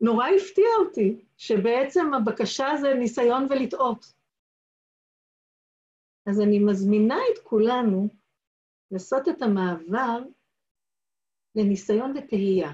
[0.00, 4.04] נורא הפתיע אותי שבעצם הבקשה זה ניסיון ולטעות.
[6.30, 8.08] אז אני מזמינה את כולנו
[8.90, 10.18] לעשות את המעבר
[11.54, 12.72] לניסיון ותהייה.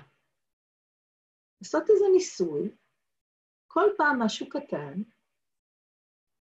[1.61, 2.71] לעשות איזה ניסוי,
[3.67, 5.03] כל פעם משהו קטן,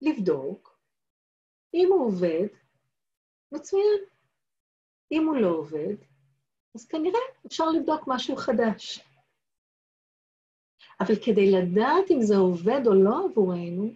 [0.02, 0.80] לבדוק,
[1.74, 2.48] אם הוא עובד,
[3.52, 4.11] מצוין.
[5.12, 5.96] אם הוא לא עובד,
[6.76, 9.00] אז כנראה אפשר לבדוק משהו חדש.
[11.00, 13.90] אבל כדי לדעת אם זה עובד או לא עבורנו,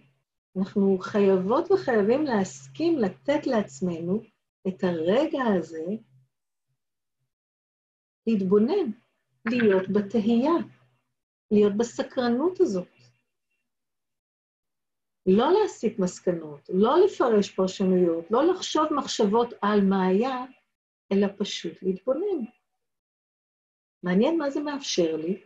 [0.58, 4.22] אנחנו חייבות וחייבים להסכים לתת לעצמנו
[4.68, 5.84] את הרגע הזה
[8.26, 8.90] להתבונן,
[9.46, 10.54] להיות בתהייה,
[11.50, 12.88] להיות בסקרנות הזאת.
[15.26, 20.44] לא להסיק מסקנות, לא לפרש פרשנויות, לא לחשוב מחשבות על מה היה,
[21.12, 22.44] אלא פשוט להתבונן.
[24.02, 25.42] מעניין מה זה מאפשר לי.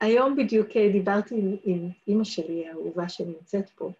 [0.00, 3.90] היום בדיוק דיברתי עם, עם אימא שלי, האהובה שנמצאת פה,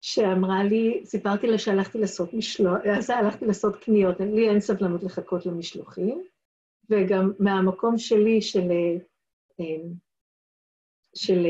[0.00, 5.46] שאמרה לי, סיפרתי לה שהלכתי לעשות משלוח, אז הלכתי לעשות קניות, לי אין סבלנות לחכות
[5.46, 6.24] למשלוחים,
[6.90, 8.70] וגם מהמקום שלי של,
[9.60, 9.76] אה,
[11.14, 11.46] של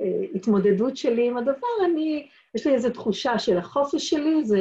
[0.00, 4.58] אה, אה, התמודדות שלי עם הדבר, אני, יש לי איזו תחושה של החופש שלי, זה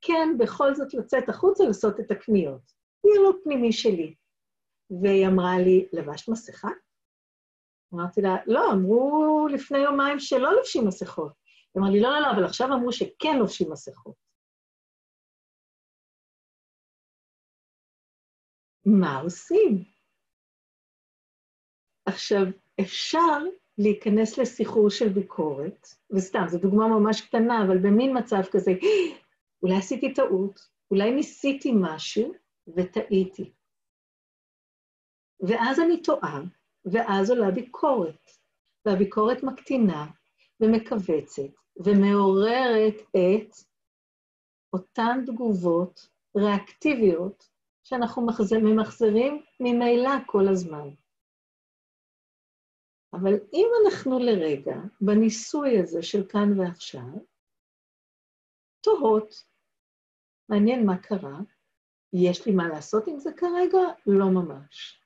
[0.00, 2.72] כן בכל זאת לצאת החוצה לעשות את הקניות.
[3.06, 4.14] דיאלוג פנימי שלי.
[5.02, 6.68] והיא אמרה לי, לבשת מסכה?
[7.94, 11.32] אמרתי לה, לא, אמרו לפני יומיים שלא לובשים מסכות.
[11.74, 14.14] היא אמרה לי, לא, לא, לא, אבל עכשיו אמרו שכן לובשים מסכות.
[18.84, 19.84] מה עושים?
[22.06, 22.42] עכשיו,
[22.80, 23.38] אפשר
[23.82, 28.72] להיכנס לסחרור של ביקורת, וסתם, זו דוגמה ממש קטנה, אבל במין מצב כזה,
[29.62, 32.32] אולי עשיתי טעות, אולי ניסיתי משהו
[32.76, 33.52] וטעיתי.
[35.40, 36.40] ואז אני טועה,
[36.84, 38.30] ואז עולה ביקורת,
[38.86, 40.06] והביקורת מקטינה
[40.60, 43.54] ומכווצת ומעוררת את
[44.72, 47.48] אותן תגובות ריאקטיביות
[47.84, 48.26] שאנחנו
[48.62, 50.88] ממחזרים ממילא כל הזמן.
[53.12, 57.10] אבל אם אנחנו לרגע, בניסוי הזה של כאן ועכשיו,
[58.80, 59.34] תוהות,
[60.48, 61.38] מעניין מה קרה,
[62.12, 63.78] יש לי מה לעשות עם זה כרגע?
[64.06, 65.02] לא ממש.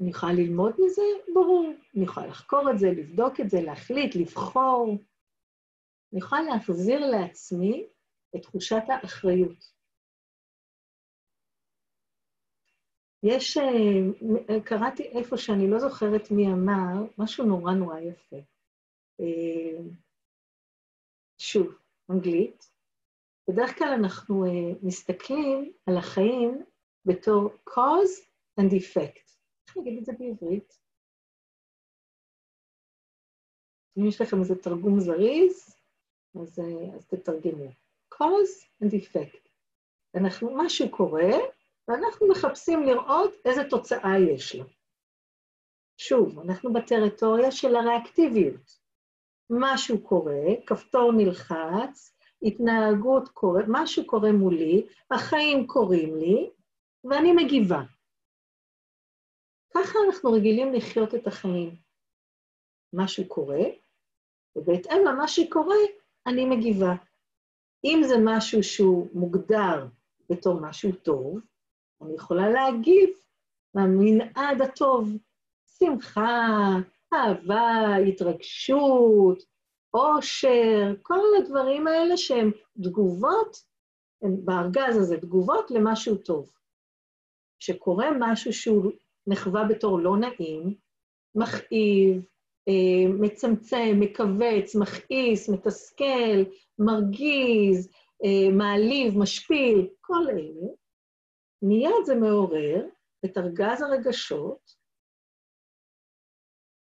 [0.00, 1.02] אני יכולה ללמוד מזה?
[1.34, 1.72] ברור.
[1.96, 4.98] אני יכולה לחקור את זה, לבדוק את זה, להחליט, לבחור.
[6.12, 7.86] אני יכולה להחזיר לעצמי
[8.36, 9.75] את תחושת האחריות.
[13.28, 18.36] יש, אה, קראתי איפה שאני לא זוכרת מי אמר, משהו נורא נורא יפה.
[19.20, 19.82] אה,
[21.38, 21.78] שוב,
[22.10, 22.70] אנגלית.
[23.50, 26.64] בדרך כלל אנחנו אה, מסתכלים על החיים
[27.04, 28.26] בתור cause
[28.60, 29.32] and effect.
[29.68, 30.78] איך נגיד את זה בעברית?
[33.98, 35.76] אם יש לכם איזה תרגום זריז,
[36.42, 36.58] אז,
[36.96, 37.70] אז תתרגמו.
[38.14, 39.48] cause and effect.
[40.14, 41.55] אנחנו, משהו קורה,
[41.88, 44.64] ואנחנו מחפשים לראות איזה תוצאה יש לו.
[45.98, 48.86] שוב, אנחנו בטריטוריה של הריאקטיביות.
[49.50, 56.50] משהו קורה, כפתור נלחץ, התנהגות קורה, משהו קורה מולי, החיים קורים לי,
[57.04, 57.82] ואני מגיבה.
[59.74, 61.76] ככה אנחנו רגילים לחיות את החיים.
[62.92, 63.64] משהו קורה,
[64.56, 65.76] ובהתאם למה שקורה,
[66.26, 66.94] אני מגיבה.
[67.84, 69.86] אם זה משהו שהוא מוגדר
[70.30, 71.40] בתור משהו טוב,
[72.02, 73.10] אני יכולה להגיב
[73.74, 75.16] מהמנעד הטוב.
[75.78, 76.48] שמחה,
[77.14, 79.42] אהבה, התרגשות,
[79.90, 82.50] עושר, כל הדברים האלה שהם
[82.82, 83.56] תגובות,
[84.22, 86.50] הם בארגז הזה תגובות למשהו טוב.
[87.58, 88.92] כשקורה משהו שהוא
[89.26, 90.74] נחווה בתור לא נעים,
[91.34, 92.24] מכאיב,
[92.68, 96.42] אה, מצמצם, מכווץ, מכעיס, מתסכל,
[96.78, 97.88] מרגיז,
[98.24, 100.66] אה, מעליב, משפיל, כל אלה,
[101.62, 102.88] מיד זה מעורר
[103.24, 104.76] את ארגז הרגשות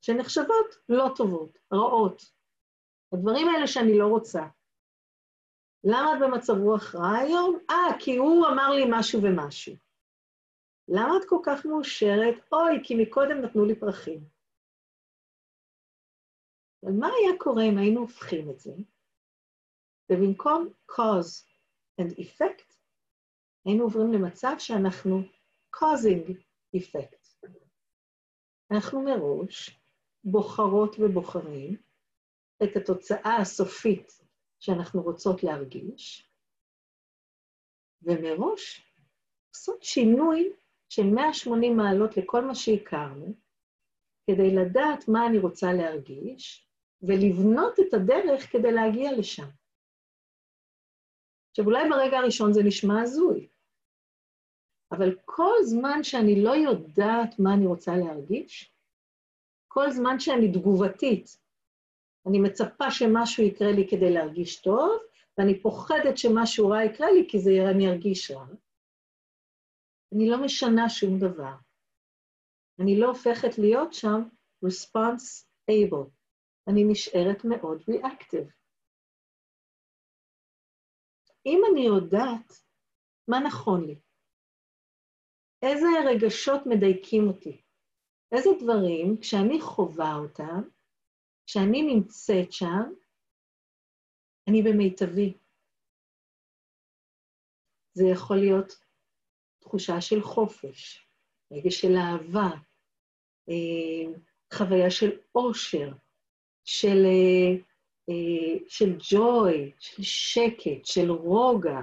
[0.00, 2.22] שנחשבות לא טובות, רעות.
[3.12, 4.42] הדברים האלה שאני לא רוצה.
[5.84, 7.58] למה את במצב רוח רע היום?
[7.70, 9.74] אה, כי הוא אמר לי משהו ומשהו.
[10.88, 12.34] למה את כל כך מאושרת?
[12.52, 14.24] אוי, כי מקודם נתנו לי פרחים.
[16.82, 18.72] אבל מה היה קורה אם היינו הופכים את זה,
[20.12, 21.46] ובמקום cause
[22.00, 22.69] and effect,
[23.64, 25.22] היינו עוברים למצב שאנחנו
[25.76, 26.30] causing
[26.76, 27.46] effect.
[28.70, 29.80] אנחנו מראש
[30.24, 31.76] בוחרות ובוחרים
[32.62, 34.12] את התוצאה הסופית
[34.61, 36.30] שאנחנו רוצות להרגיש,
[38.02, 38.86] ומראש
[39.48, 40.52] לעשות שינוי
[40.88, 43.34] של 180 מעלות לכל מה שהכרנו,
[44.26, 46.68] כדי לדעת מה אני רוצה להרגיש,
[47.02, 49.48] ולבנות את הדרך כדי להגיע לשם.
[51.50, 53.48] עכשיו, אולי ברגע הראשון זה נשמע הזוי,
[54.93, 58.74] אבל כל זמן שאני לא יודעת מה אני רוצה להרגיש,
[59.68, 61.38] כל זמן שאני תגובתית,
[62.26, 65.03] אני מצפה שמשהו יקרה לי כדי להרגיש טוב,
[65.38, 68.47] ואני פוחדת שמשהו רע יקרה לי כי זה, אני ארגיש רע,
[70.14, 71.55] אני לא משנה שום דבר.
[72.80, 74.20] אני לא הופכת להיות שם
[74.66, 76.09] response able.
[76.68, 78.51] אני נשארת מאוד reactive.
[81.47, 82.53] אם אני יודעת
[83.28, 83.99] מה נכון לי,
[85.62, 87.61] איזה רגשות מדייקים אותי,
[88.32, 90.62] איזה דברים, כשאני חווה אותם,
[91.46, 92.92] כשאני נמצאת שם,
[94.48, 95.34] אני במיטבי.
[97.92, 98.72] זה יכול להיות
[99.58, 101.06] תחושה של חופש,
[101.52, 102.50] רגש של אהבה,
[103.48, 104.20] אה,
[104.54, 105.92] חוויה של אושר,
[106.64, 107.62] של, אה,
[108.08, 111.80] אה, של ג'וי, של שקט, של רוגע.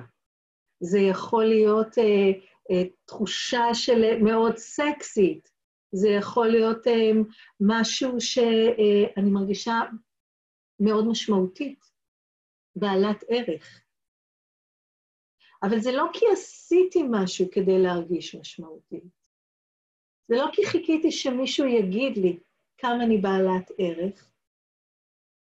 [0.80, 1.98] זה יכול להיות
[3.06, 5.50] תחושה של מאוד סקסית,
[5.92, 6.88] זה יכול להיות
[7.60, 9.82] משהו שאני מרגישה
[10.80, 11.80] מאוד משמעותית,
[12.76, 13.84] בעלת ערך.
[15.64, 19.18] אבל זה לא כי עשיתי משהו כדי להרגיש משמעותית.
[20.28, 22.40] זה לא כי חיכיתי שמישהו יגיד לי
[22.78, 24.32] כמה אני בעלת ערך.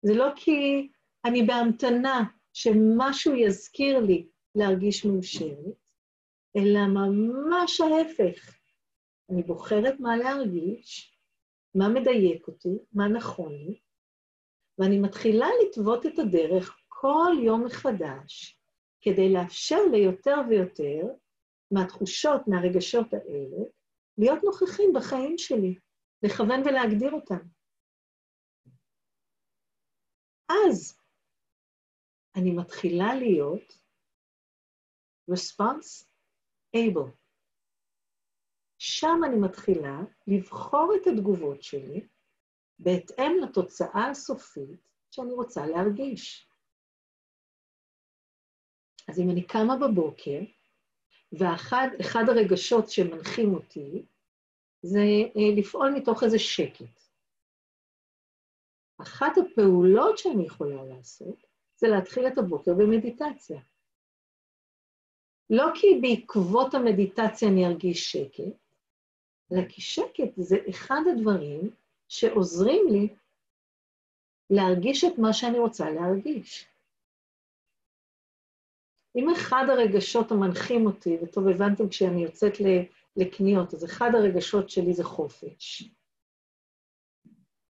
[0.03, 0.89] זה לא כי
[1.25, 5.86] אני בהמתנה שמשהו יזכיר לי להרגיש מאושרת,
[6.57, 8.57] אלא ממש ההפך.
[9.31, 11.19] אני בוחרת מה להרגיש,
[11.75, 13.81] מה מדייק אותי, מה נכון לי,
[14.79, 18.61] ואני מתחילה לטוות את הדרך כל יום מחדש,
[19.01, 21.03] כדי לאפשר ליותר ויותר
[21.71, 23.65] מהתחושות, מהרגשות האלה,
[24.19, 25.75] להיות נוכחים בחיים שלי,
[26.23, 27.47] לכוון ולהגדיר אותם.
[30.49, 31.01] אז
[32.37, 33.79] אני מתחילה להיות
[35.31, 36.07] response
[36.77, 37.11] able.
[38.79, 42.07] שם אני מתחילה לבחור את התגובות שלי
[42.79, 46.49] בהתאם לתוצאה הסופית שאני רוצה להרגיש.
[49.09, 50.41] אז אם אני קמה בבוקר,
[51.33, 54.07] ואחד הרגשות שמנחים אותי
[54.83, 54.99] זה
[55.37, 57.01] אה, לפעול מתוך איזה שקט.
[59.03, 61.47] אחת הפעולות שאני יכולה לעשות
[61.77, 63.61] זה להתחיל את הבוקר במדיטציה.
[65.51, 68.59] לא כי בעקבות המדיטציה אני ארגיש שקט,
[69.53, 71.71] אלא כי שקט זה אחד הדברים
[72.09, 73.09] שעוזרים לי
[74.51, 76.67] להרגיש את מה שאני רוצה להרגיש.
[79.17, 82.53] אם אחד הרגשות המנחים אותי, וטוב, הבנתם כשאני יוצאת
[83.17, 85.91] לקניות, אז אחד הרגשות שלי זה חופש.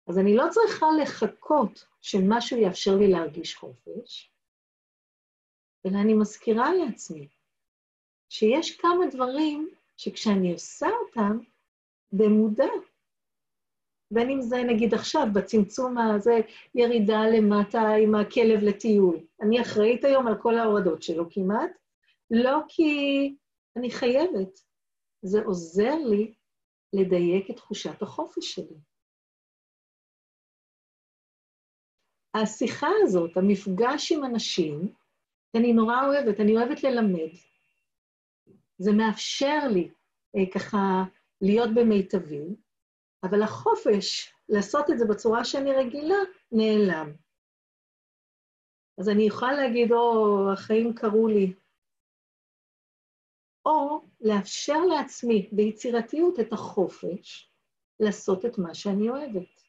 [0.08, 4.32] אז אני לא צריכה לחכות שמשהו יאפשר לי להרגיש חופש,
[5.86, 7.28] אלא אני מזכירה לעצמי
[8.28, 11.38] שיש כמה דברים שכשאני עושה אותם,
[12.12, 12.72] במודע,
[14.10, 16.40] בין אם זה נגיד עכשיו, בצמצום הזה,
[16.74, 19.18] ירידה למטה עם הכלב לטיול.
[19.42, 21.70] אני אחראית היום על כל ההורדות שלו כמעט,
[22.30, 23.34] לא כי
[23.76, 24.60] אני חייבת,
[25.22, 26.34] זה עוזר לי
[26.92, 28.76] לדייק את תחושת החופש שלי.
[32.34, 34.92] השיחה הזאת, המפגש עם אנשים,
[35.56, 37.47] אני נורא אוהבת, אני אוהבת ללמד.
[38.78, 39.90] זה מאפשר לי
[40.36, 41.04] אה, ככה
[41.40, 42.56] להיות במיטבי,
[43.22, 46.18] אבל החופש לעשות את זה בצורה שאני רגילה
[46.52, 47.12] נעלם.
[48.98, 51.52] אז אני יכולה להגיד, או, החיים קרו לי,
[53.66, 57.52] או לאפשר לעצמי ביצירתיות את החופש
[58.00, 59.62] לעשות את מה שאני אוהבת.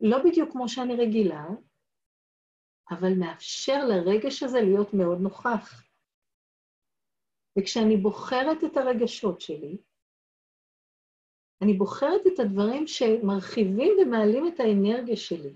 [0.00, 1.46] לא בדיוק כמו שאני רגילה,
[2.90, 5.91] אבל מאפשר לרגש הזה להיות מאוד נוכח.
[7.58, 9.76] וכשאני בוחרת את הרגשות שלי,
[11.62, 15.54] אני בוחרת את הדברים שמרחיבים ומעלים את האנרגיה שלי.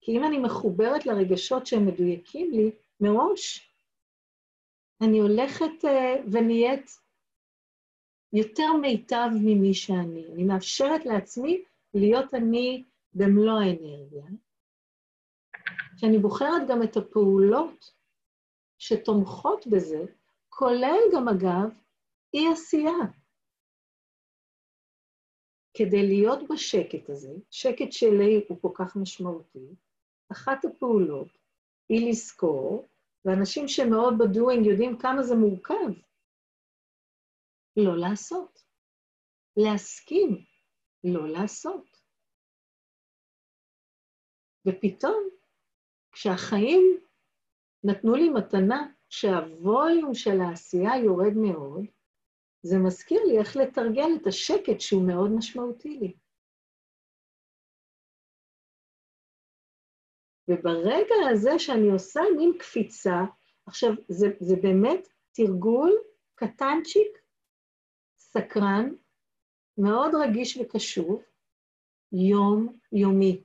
[0.00, 2.70] כי אם אני מחוברת לרגשות שהם מדויקים לי
[3.00, 3.74] מראש,
[5.00, 5.88] אני הולכת uh,
[6.32, 6.90] ונהיית
[8.32, 10.26] יותר מיטב ממי שאני.
[10.32, 11.64] אני מאפשרת לעצמי
[11.94, 14.24] להיות אני במלוא האנרגיה,
[15.96, 17.94] שאני בוחרת גם את הפעולות
[18.78, 20.04] שתומכות בזה,
[20.60, 21.80] כולל גם, אגב,
[22.34, 23.00] אי-עשייה.
[25.74, 29.74] כדי להיות בשקט הזה, שקט שלי הוא כל כך משמעותי,
[30.32, 31.38] אחת הפעולות
[31.88, 32.88] היא לזכור,
[33.24, 35.90] ואנשים שמאוד בדואינג יודעים כמה זה מורכב,
[37.76, 38.62] לא לעשות.
[39.56, 40.44] להסכים,
[41.04, 42.02] לא לעשות.
[44.66, 45.28] ופתאום,
[46.12, 47.00] כשהחיים
[47.84, 51.84] נתנו לי מתנה שהווליום של העשייה יורד מאוד,
[52.62, 56.14] זה מזכיר לי איך לתרגל את השקט שהוא מאוד משמעותי לי.
[60.48, 63.18] וברגע הזה שאני עושה מין קפיצה,
[63.66, 65.92] עכשיו, זה, זה באמת תרגול
[66.34, 67.18] קטנצ'יק,
[68.18, 68.94] סקרן,
[69.78, 71.22] מאוד רגיש וקשוב,
[72.12, 73.42] יום-יומי.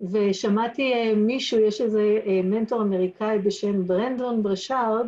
[0.00, 5.06] ושמעתי אה, מישהו, יש איזה אה, מנטור אמריקאי בשם ברנדון ברשארד,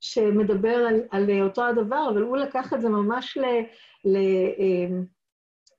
[0.00, 3.44] שמדבר על, על אותו הדבר, אבל הוא לקח את זה ממש ל,
[4.04, 4.16] ל,
[4.58, 4.96] אה,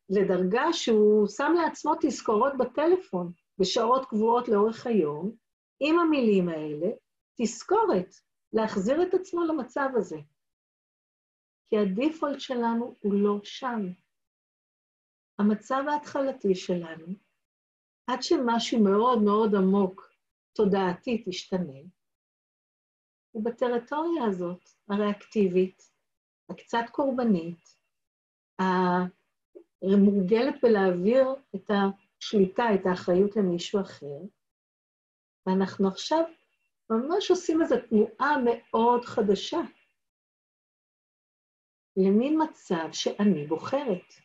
[0.10, 5.32] לדרגה שהוא שם לעצמו תזכורות בטלפון בשעות קבועות לאורך היום,
[5.80, 6.88] עם המילים האלה,
[7.41, 8.16] תזכורת,
[8.53, 10.18] להחזיר את עצמו למצב הזה.
[11.70, 13.82] כי הדיפולט שלנו הוא לא שם.
[15.39, 17.24] המצב ההתחלתי שלנו,
[18.08, 20.10] עד שמשהו מאוד מאוד עמוק,
[20.53, 21.80] תודעתית, ישתנה,
[23.32, 25.91] הוא בטריטוריה הזאת, הריאקטיבית,
[26.49, 27.76] הקצת קורבנית,
[29.82, 34.20] המורגלת בלהעביר את השליטה, את האחריות למישהו אחר,
[35.45, 36.24] ואנחנו עכשיו
[36.89, 39.60] ממש עושים איזו תנועה מאוד חדשה
[41.97, 44.24] למין מצב שאני בוחרת.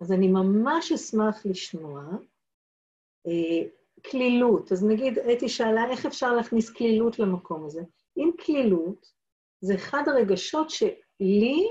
[0.00, 2.02] אז אני ממש אשמח לשמוע
[3.26, 3.68] אה,
[4.10, 4.72] כלילות.
[4.72, 7.80] אז נגיד, אתי שאלה, איך אפשר להכניס כלילות למקום הזה?
[8.16, 9.06] אם כלילות,
[9.60, 11.68] זה אחד הרגשות שלי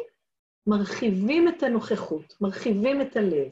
[0.67, 3.51] מרחיבים את הנוכחות, מרחיבים את הלב.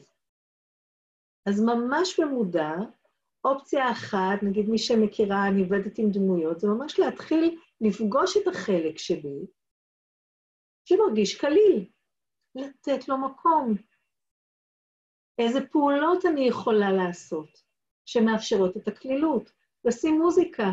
[1.46, 2.72] אז ממש במודע,
[3.46, 8.98] אופציה אחת, נגיד מי שמכירה, אני עובדת עם דמויות, זה ממש להתחיל לפגוש את החלק
[8.98, 9.46] שבי,
[10.86, 11.86] שמרגיש קליל,
[12.56, 13.76] לתת לו מקום.
[15.38, 17.68] איזה פעולות אני יכולה לעשות?
[18.06, 19.52] שמאפשרות את הקלילות.
[19.86, 20.72] לשים מוזיקה,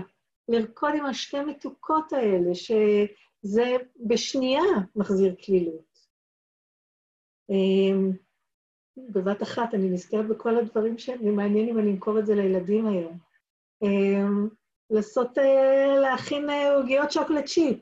[0.49, 4.63] לרקוד עם השתי מתוקות האלה, שזה בשנייה
[4.97, 5.95] מחזיר קלילות.
[7.51, 8.13] אמ,
[8.97, 13.19] בבת אחת, אני נזכרת בכל הדברים שמעניין אם אני אמכור את זה לילדים היום.
[13.83, 14.49] אמ,
[14.91, 17.81] לעשות, אה, להכין אה, עוגיות שוקולד צ'יפ,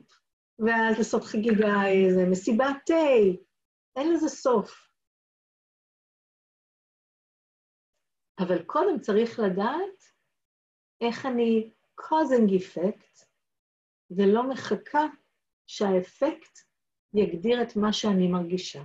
[0.59, 2.93] ואז לעשות חגיגה, איזה מסיבת תה,
[3.95, 4.82] אין לזה סוף.
[8.39, 10.03] אבל קודם צריך לדעת
[11.01, 11.71] איך אני
[12.01, 13.25] causing effect,
[14.11, 15.05] ולא מחכה
[15.67, 16.57] שהאפקט
[17.13, 18.83] יגדיר את מה שאני מרגישה.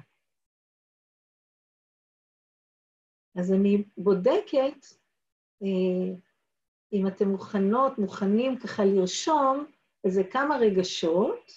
[3.38, 4.86] אז אני בודקת
[5.62, 6.14] אה,
[6.92, 9.66] אם אתם מוכנות, מוכנים ככה לרשום
[10.04, 11.50] איזה כמה רגשות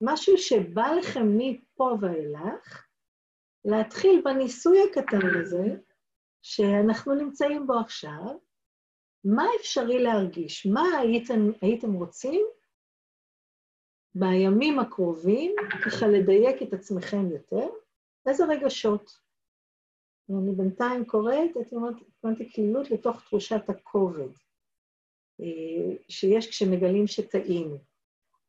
[0.00, 2.86] משהו שבא לכם מפה ואילך,
[3.64, 5.91] להתחיל בניסוי הקטן הזה,
[6.42, 8.38] שאנחנו נמצאים בו עכשיו,
[9.24, 10.66] מה אפשרי להרגיש?
[10.66, 12.44] מה הייתם, הייתם רוצים
[14.14, 17.68] בימים הקרובים, ככה לדייק את עצמכם יותר?
[18.26, 19.22] איזה רגשות?
[20.30, 24.28] אני בינתיים קוראת, הייתי אומרת, התכוונתי כלילות לתוך תחושת הכובד
[25.40, 27.78] אה, שיש כשמגלים שטעינו.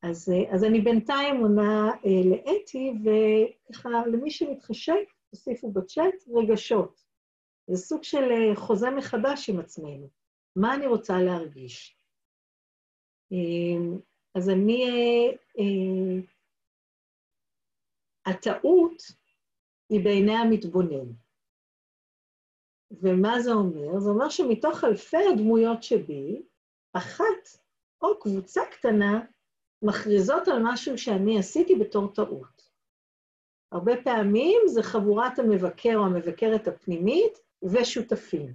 [0.01, 7.02] אז, אה, אז אני בינתיים עונה אה, לאתי, וככה, למי שמתחשק, תוסיפו בצ'אט רגשות.
[7.67, 10.09] זה סוג של אה, חוזה מחדש עם עצמנו.
[10.55, 11.97] מה אני רוצה להרגיש?
[13.31, 13.97] אה,
[14.35, 14.83] אז אני...
[14.83, 16.33] אה, אה,
[18.25, 19.03] הטעות
[19.89, 21.11] היא בעיני המתבונן.
[22.91, 23.99] ומה זה אומר?
[23.99, 26.41] זה אומר שמתוך אלפי הדמויות שבי,
[26.93, 27.59] אחת
[28.01, 29.25] או קבוצה קטנה
[29.81, 32.69] מכריזות על משהו שאני עשיתי בתור טעות.
[33.71, 38.53] הרבה פעמים זה חבורת המבקר או המבקרת הפנימית ושותפים.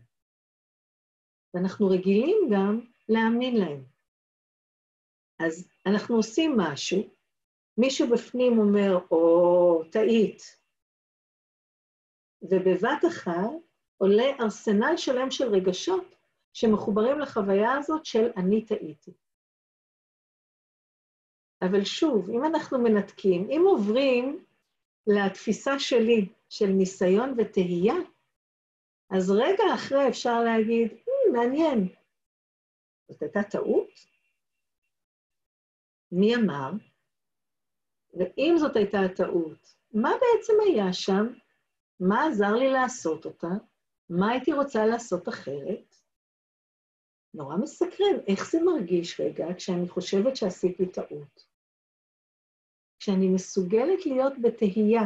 [1.54, 3.84] ואנחנו רגילים גם להאמין להם.
[5.38, 6.98] אז אנחנו עושים משהו,
[7.78, 10.42] מישהו בפנים אומר, או, טעית,
[12.42, 13.50] ובבת אחת
[13.96, 16.14] עולה ארסנל שלם של רגשות
[16.52, 19.12] שמחוברים לחוויה הזאת של אני טעיתי.
[21.62, 24.44] אבל שוב, אם אנחנו מנתקים, אם עוברים
[25.06, 27.94] לתפיסה שלי של ניסיון ותהייה,
[29.10, 31.88] אז רגע אחרי אפשר להגיד, hmm, מעניין,
[33.08, 33.88] זאת הייתה טעות?
[36.12, 36.70] מי אמר?
[38.14, 41.26] ואם זאת הייתה הטעות, מה בעצם היה שם?
[42.00, 43.48] מה עזר לי לעשות אותה?
[44.10, 45.94] מה הייתי רוצה לעשות אחרת?
[47.34, 51.48] נורא מסקרן, איך זה מרגיש רגע כשאני חושבת שעשיתי טעות?
[52.98, 55.02] כשאני מסוגלת להיות בתהייה,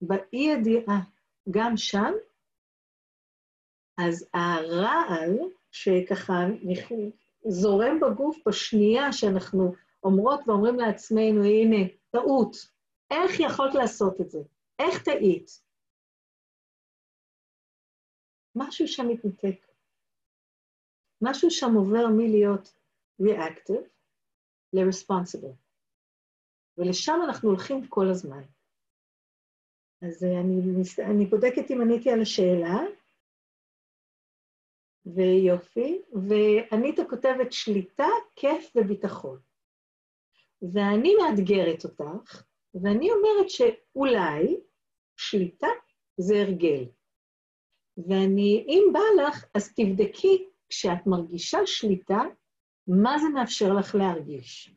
[0.00, 1.00] באי-ידיעה,
[1.50, 2.12] גם שם,
[3.98, 5.38] אז הרעל
[5.72, 6.34] שככה
[7.48, 9.72] זורם בגוף בשנייה שאנחנו
[10.04, 12.56] אומרות ואומרים לעצמנו, הנה, טעות,
[13.10, 14.38] איך יכולת לעשות את זה?
[14.78, 15.62] איך טעית?
[18.56, 19.66] משהו שם מתנתק.
[21.22, 22.74] משהו שם עובר מלהיות
[23.22, 23.88] reactive
[24.72, 25.54] ל-responsible.
[26.78, 28.42] ולשם אנחנו הולכים כל הזמן.
[30.02, 32.76] אז אני, אני בודקת אם עניתי על השאלה,
[35.14, 39.38] ויופי, ואניטה כותבת שליטה, כיף וביטחון.
[40.72, 42.42] ואני מאתגרת אותך,
[42.74, 44.56] ואני אומרת שאולי
[45.16, 45.66] שליטה
[46.16, 46.84] זה הרגל.
[48.08, 52.20] ואני, אם בא לך, אז תבדקי, כשאת מרגישה שליטה,
[52.86, 54.74] מה זה מאפשר לך להרגיש.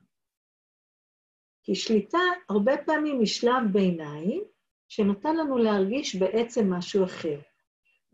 [1.63, 2.19] כי שליטה
[2.49, 4.43] הרבה פעמים היא שלב ביניים,
[4.87, 7.39] שנותן לנו להרגיש בעצם משהו אחר.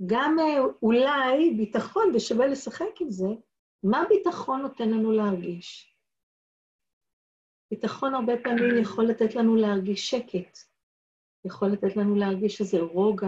[0.05, 3.27] גם אה, אולי ביטחון, ושווה לשחק עם זה,
[3.83, 5.95] מה ביטחון נותן לנו להרגיש?
[7.71, 10.57] ביטחון הרבה פעמים יכול לתת לנו להרגיש שקט,
[11.45, 13.27] יכול לתת לנו להרגיש איזה רוגע,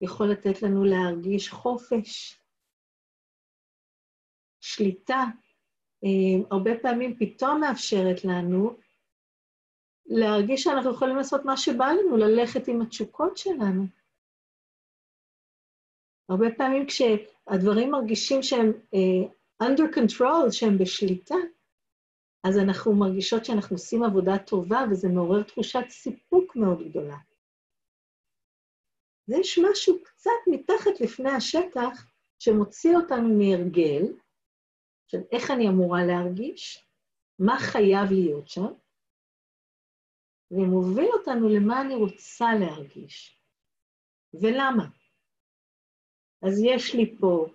[0.00, 2.42] יכול לתת לנו להרגיש חופש,
[4.60, 5.24] שליטה.
[6.04, 8.76] אה, הרבה פעמים פתאום מאפשרת לנו
[10.06, 14.01] להרגיש שאנחנו יכולים לעשות מה שבא לנו, ללכת עם התשוקות שלנו.
[16.32, 21.34] הרבה פעמים כשהדברים מרגישים שהם uh, under control, שהם בשליטה,
[22.44, 27.16] אז אנחנו מרגישות שאנחנו עושים עבודה טובה, וזה מעורר תחושת סיפוק מאוד גדולה.
[29.28, 32.06] ויש משהו קצת מתחת לפני השטח
[32.38, 34.02] שמוציא אותנו מהרגל,
[35.08, 36.86] של איך אני אמורה להרגיש,
[37.38, 38.72] מה חייב להיות שם,
[40.50, 43.40] ומוביל אותנו למה אני רוצה להרגיש,
[44.34, 45.01] ולמה.
[46.42, 47.46] אז יש לי פה,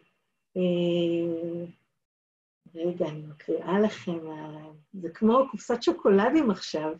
[0.58, 1.66] אה,
[2.76, 4.20] רגע, אני מקריאה לכם,
[4.94, 6.94] זה כמו קופסת שוקולדים עכשיו.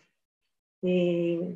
[0.86, 1.48] אה,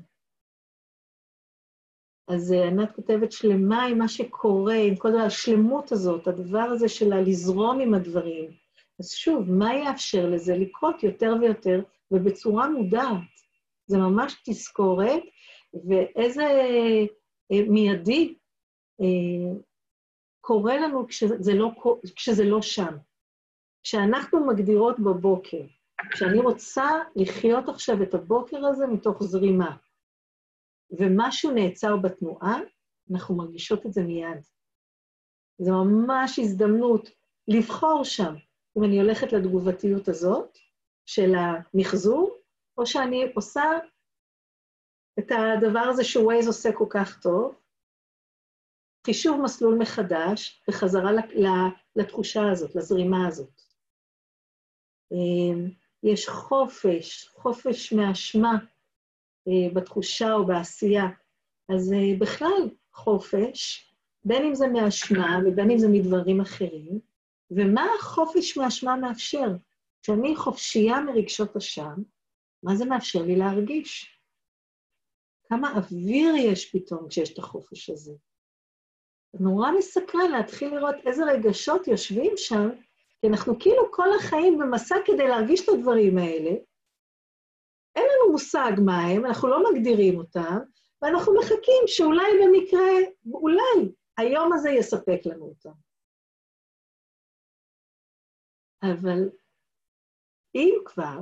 [2.28, 7.14] אז אה, ענת כותבת שלמה עם מה שקורה, עם כל השלמות הזאת, הדבר הזה של
[7.14, 8.52] לזרום עם הדברים.
[9.00, 13.32] אז שוב, מה יאפשר לזה לקרות יותר ויותר ובצורה מודעת?
[13.86, 15.24] זה ממש תזכורת,
[15.74, 16.44] ואיזה
[17.52, 18.36] אה, מיידי
[19.02, 19.60] אה,
[20.52, 21.72] קורה לנו כשזה לא,
[22.16, 22.98] כשזה לא שם.
[23.84, 25.66] כשאנחנו מגדירות בבוקר,
[26.12, 29.78] כשאני רוצה לחיות עכשיו את הבוקר הזה מתוך זרימה,
[31.00, 32.58] ומשהו נעצר בתנועה,
[33.12, 34.42] אנחנו מרגישות את זה מיד.
[35.58, 37.10] זו ממש הזדמנות
[37.48, 38.36] לבחור שם
[38.78, 40.58] אם אני הולכת לתגובתיות הזאת
[41.06, 42.38] של המחזור,
[42.78, 43.64] או שאני עושה
[45.20, 47.61] את הדבר הזה שווייז עושה כל כך טוב,
[49.06, 51.12] חישוב מסלול מחדש וחזרה
[51.96, 53.62] לתחושה הזאת, לזרימה הזאת.
[55.12, 55.70] אמ,
[56.04, 58.58] יש חופש, חופש מאשמה
[59.48, 61.06] אה, בתחושה או בעשייה.
[61.70, 63.88] אז אה, בכלל חופש,
[64.26, 67.00] בין אם זה מאשמה ובין אם זה מדברים אחרים,
[67.52, 69.48] ומה החופש מאשמה מאפשר?
[70.02, 71.96] כשאני חופשייה מרגשות אשם,
[72.64, 74.20] מה זה מאפשר לי להרגיש?
[75.50, 78.14] כמה אוויר יש פתאום כשיש את החופש הזה.
[79.40, 82.70] נורא מסקרן להתחיל לראות איזה רגשות יושבים שם,
[83.22, 86.52] כי אנחנו כאילו כל החיים במסע כדי להרגיש את הדברים האלה.
[87.96, 90.58] אין לנו מושג מה הם, אנחנו לא מגדירים אותם,
[91.02, 92.90] ואנחנו מחכים שאולי במקרה,
[93.34, 95.78] אולי היום הזה יספק לנו אותם.
[98.84, 99.30] אבל
[100.56, 101.20] אם כבר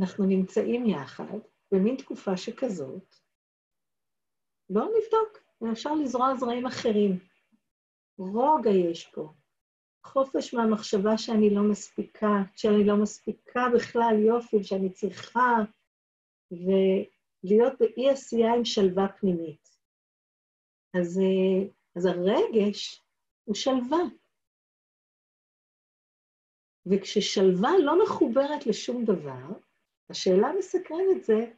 [0.00, 1.38] אנחנו נמצאים יחד
[1.72, 3.16] במין תקופה שכזאת,
[4.70, 7.18] בואו נבדוק, אפשר לזרוע זרעים אחרים.
[8.18, 9.32] רוגע יש פה.
[10.06, 15.56] חופש מהמחשבה שאני לא מספיקה, שאני לא מספיקה בכלל יופי, שאני צריכה,
[16.50, 19.68] ולהיות באי עשייה עם שלווה פנימית.
[21.00, 23.02] אז, אה, אז הרגש
[23.44, 24.02] הוא שלווה.
[26.86, 29.58] וכששלווה לא מחוברת לשום דבר,
[30.10, 31.52] השאלה המסקרנת זה,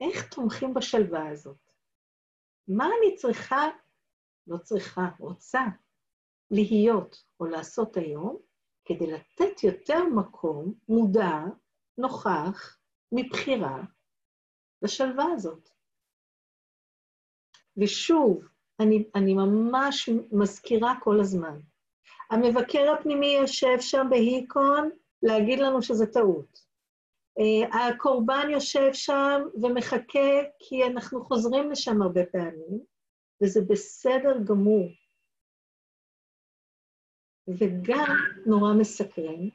[0.00, 1.69] איך תומכים בשלווה הזאת?
[2.68, 3.68] מה אני צריכה,
[4.46, 5.60] לא צריכה, רוצה,
[6.50, 8.38] להיות או לעשות היום,
[8.84, 11.38] כדי לתת יותר מקום מודע,
[11.98, 12.78] נוכח,
[13.12, 13.82] מבחירה,
[14.82, 15.70] לשלווה הזאת.
[17.76, 18.44] ושוב,
[18.80, 21.60] אני, אני ממש מזכירה כל הזמן,
[22.30, 24.90] המבקר הפנימי יושב שם בהיקון
[25.22, 26.69] להגיד לנו שזה טעות.
[27.38, 32.80] אה, הקורבן יושב שם ומחכה כי אנחנו חוזרים לשם הרבה פעמים,
[33.42, 34.88] וזה בסדר גמור.
[37.48, 38.16] וגם
[38.46, 39.48] נורא מסקרן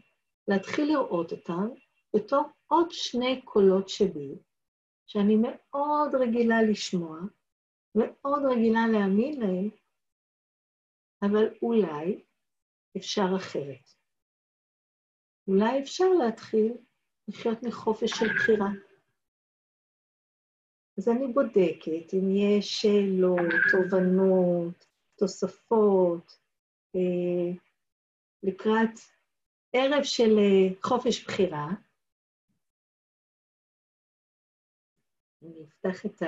[0.48, 1.68] להתחיל לראות אותם
[2.16, 4.36] בתור עוד שני קולות שבי,
[5.08, 7.18] שאני מאוד רגילה לשמוע,
[7.96, 9.70] מאוד רגילה להאמין להם,
[11.22, 12.24] אבל אולי
[12.98, 13.90] אפשר אחרת.
[15.48, 16.74] אולי אפשר להתחיל
[17.28, 18.68] לחיות מחופש של בחירה.
[20.98, 23.40] אז אני בודקת אם יש שאלות,
[23.72, 26.40] תובנות, תוספות,
[26.96, 27.52] אה,
[28.44, 29.00] לקראת
[29.74, 31.68] ערב של אה, חופש בחירה.
[35.44, 36.28] אני אפתח את, ה,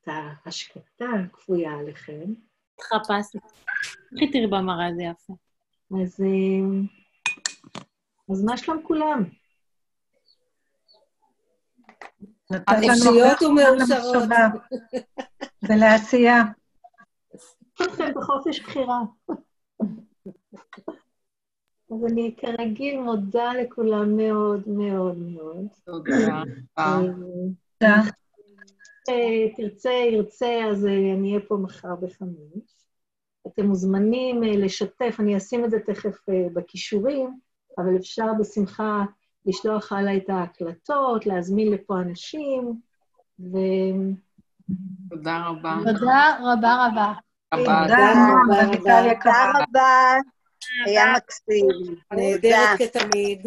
[0.00, 2.32] את ההשקטה הכפויה עליכם.
[2.74, 3.38] התחפשת.
[4.20, 5.32] איך תראי במראה, זה יפה.
[6.02, 6.80] אז, אה,
[8.32, 9.43] אז מה שלום כולם?
[12.70, 14.28] חופשיות ומאושרות.
[15.68, 16.42] ולעשייה.
[17.82, 19.00] אתכם בחופש בחירה.
[21.90, 25.66] אז אני כרגיל מודה לכולם מאוד מאוד מאוד.
[25.84, 26.42] תודה.
[29.08, 32.74] אה, תרצה, ירצה, אז אני אהיה פה מחר בחמש.
[33.46, 37.38] אתם מוזמנים אה, לשתף, אני אשים את זה תכף אה, בכישורים,
[37.78, 39.04] אבל אפשר בשמחה
[39.46, 42.80] לשלוח הלאה את ההקלטות, להזמין לפה אנשים,
[43.40, 43.56] ו...
[45.10, 45.76] תודה רבה.
[45.84, 47.12] תודה רבה רבה.
[47.50, 49.12] תודה
[49.54, 50.14] רבה.
[50.86, 51.66] היה מקסים.
[52.12, 53.46] נהדרת כתמיד.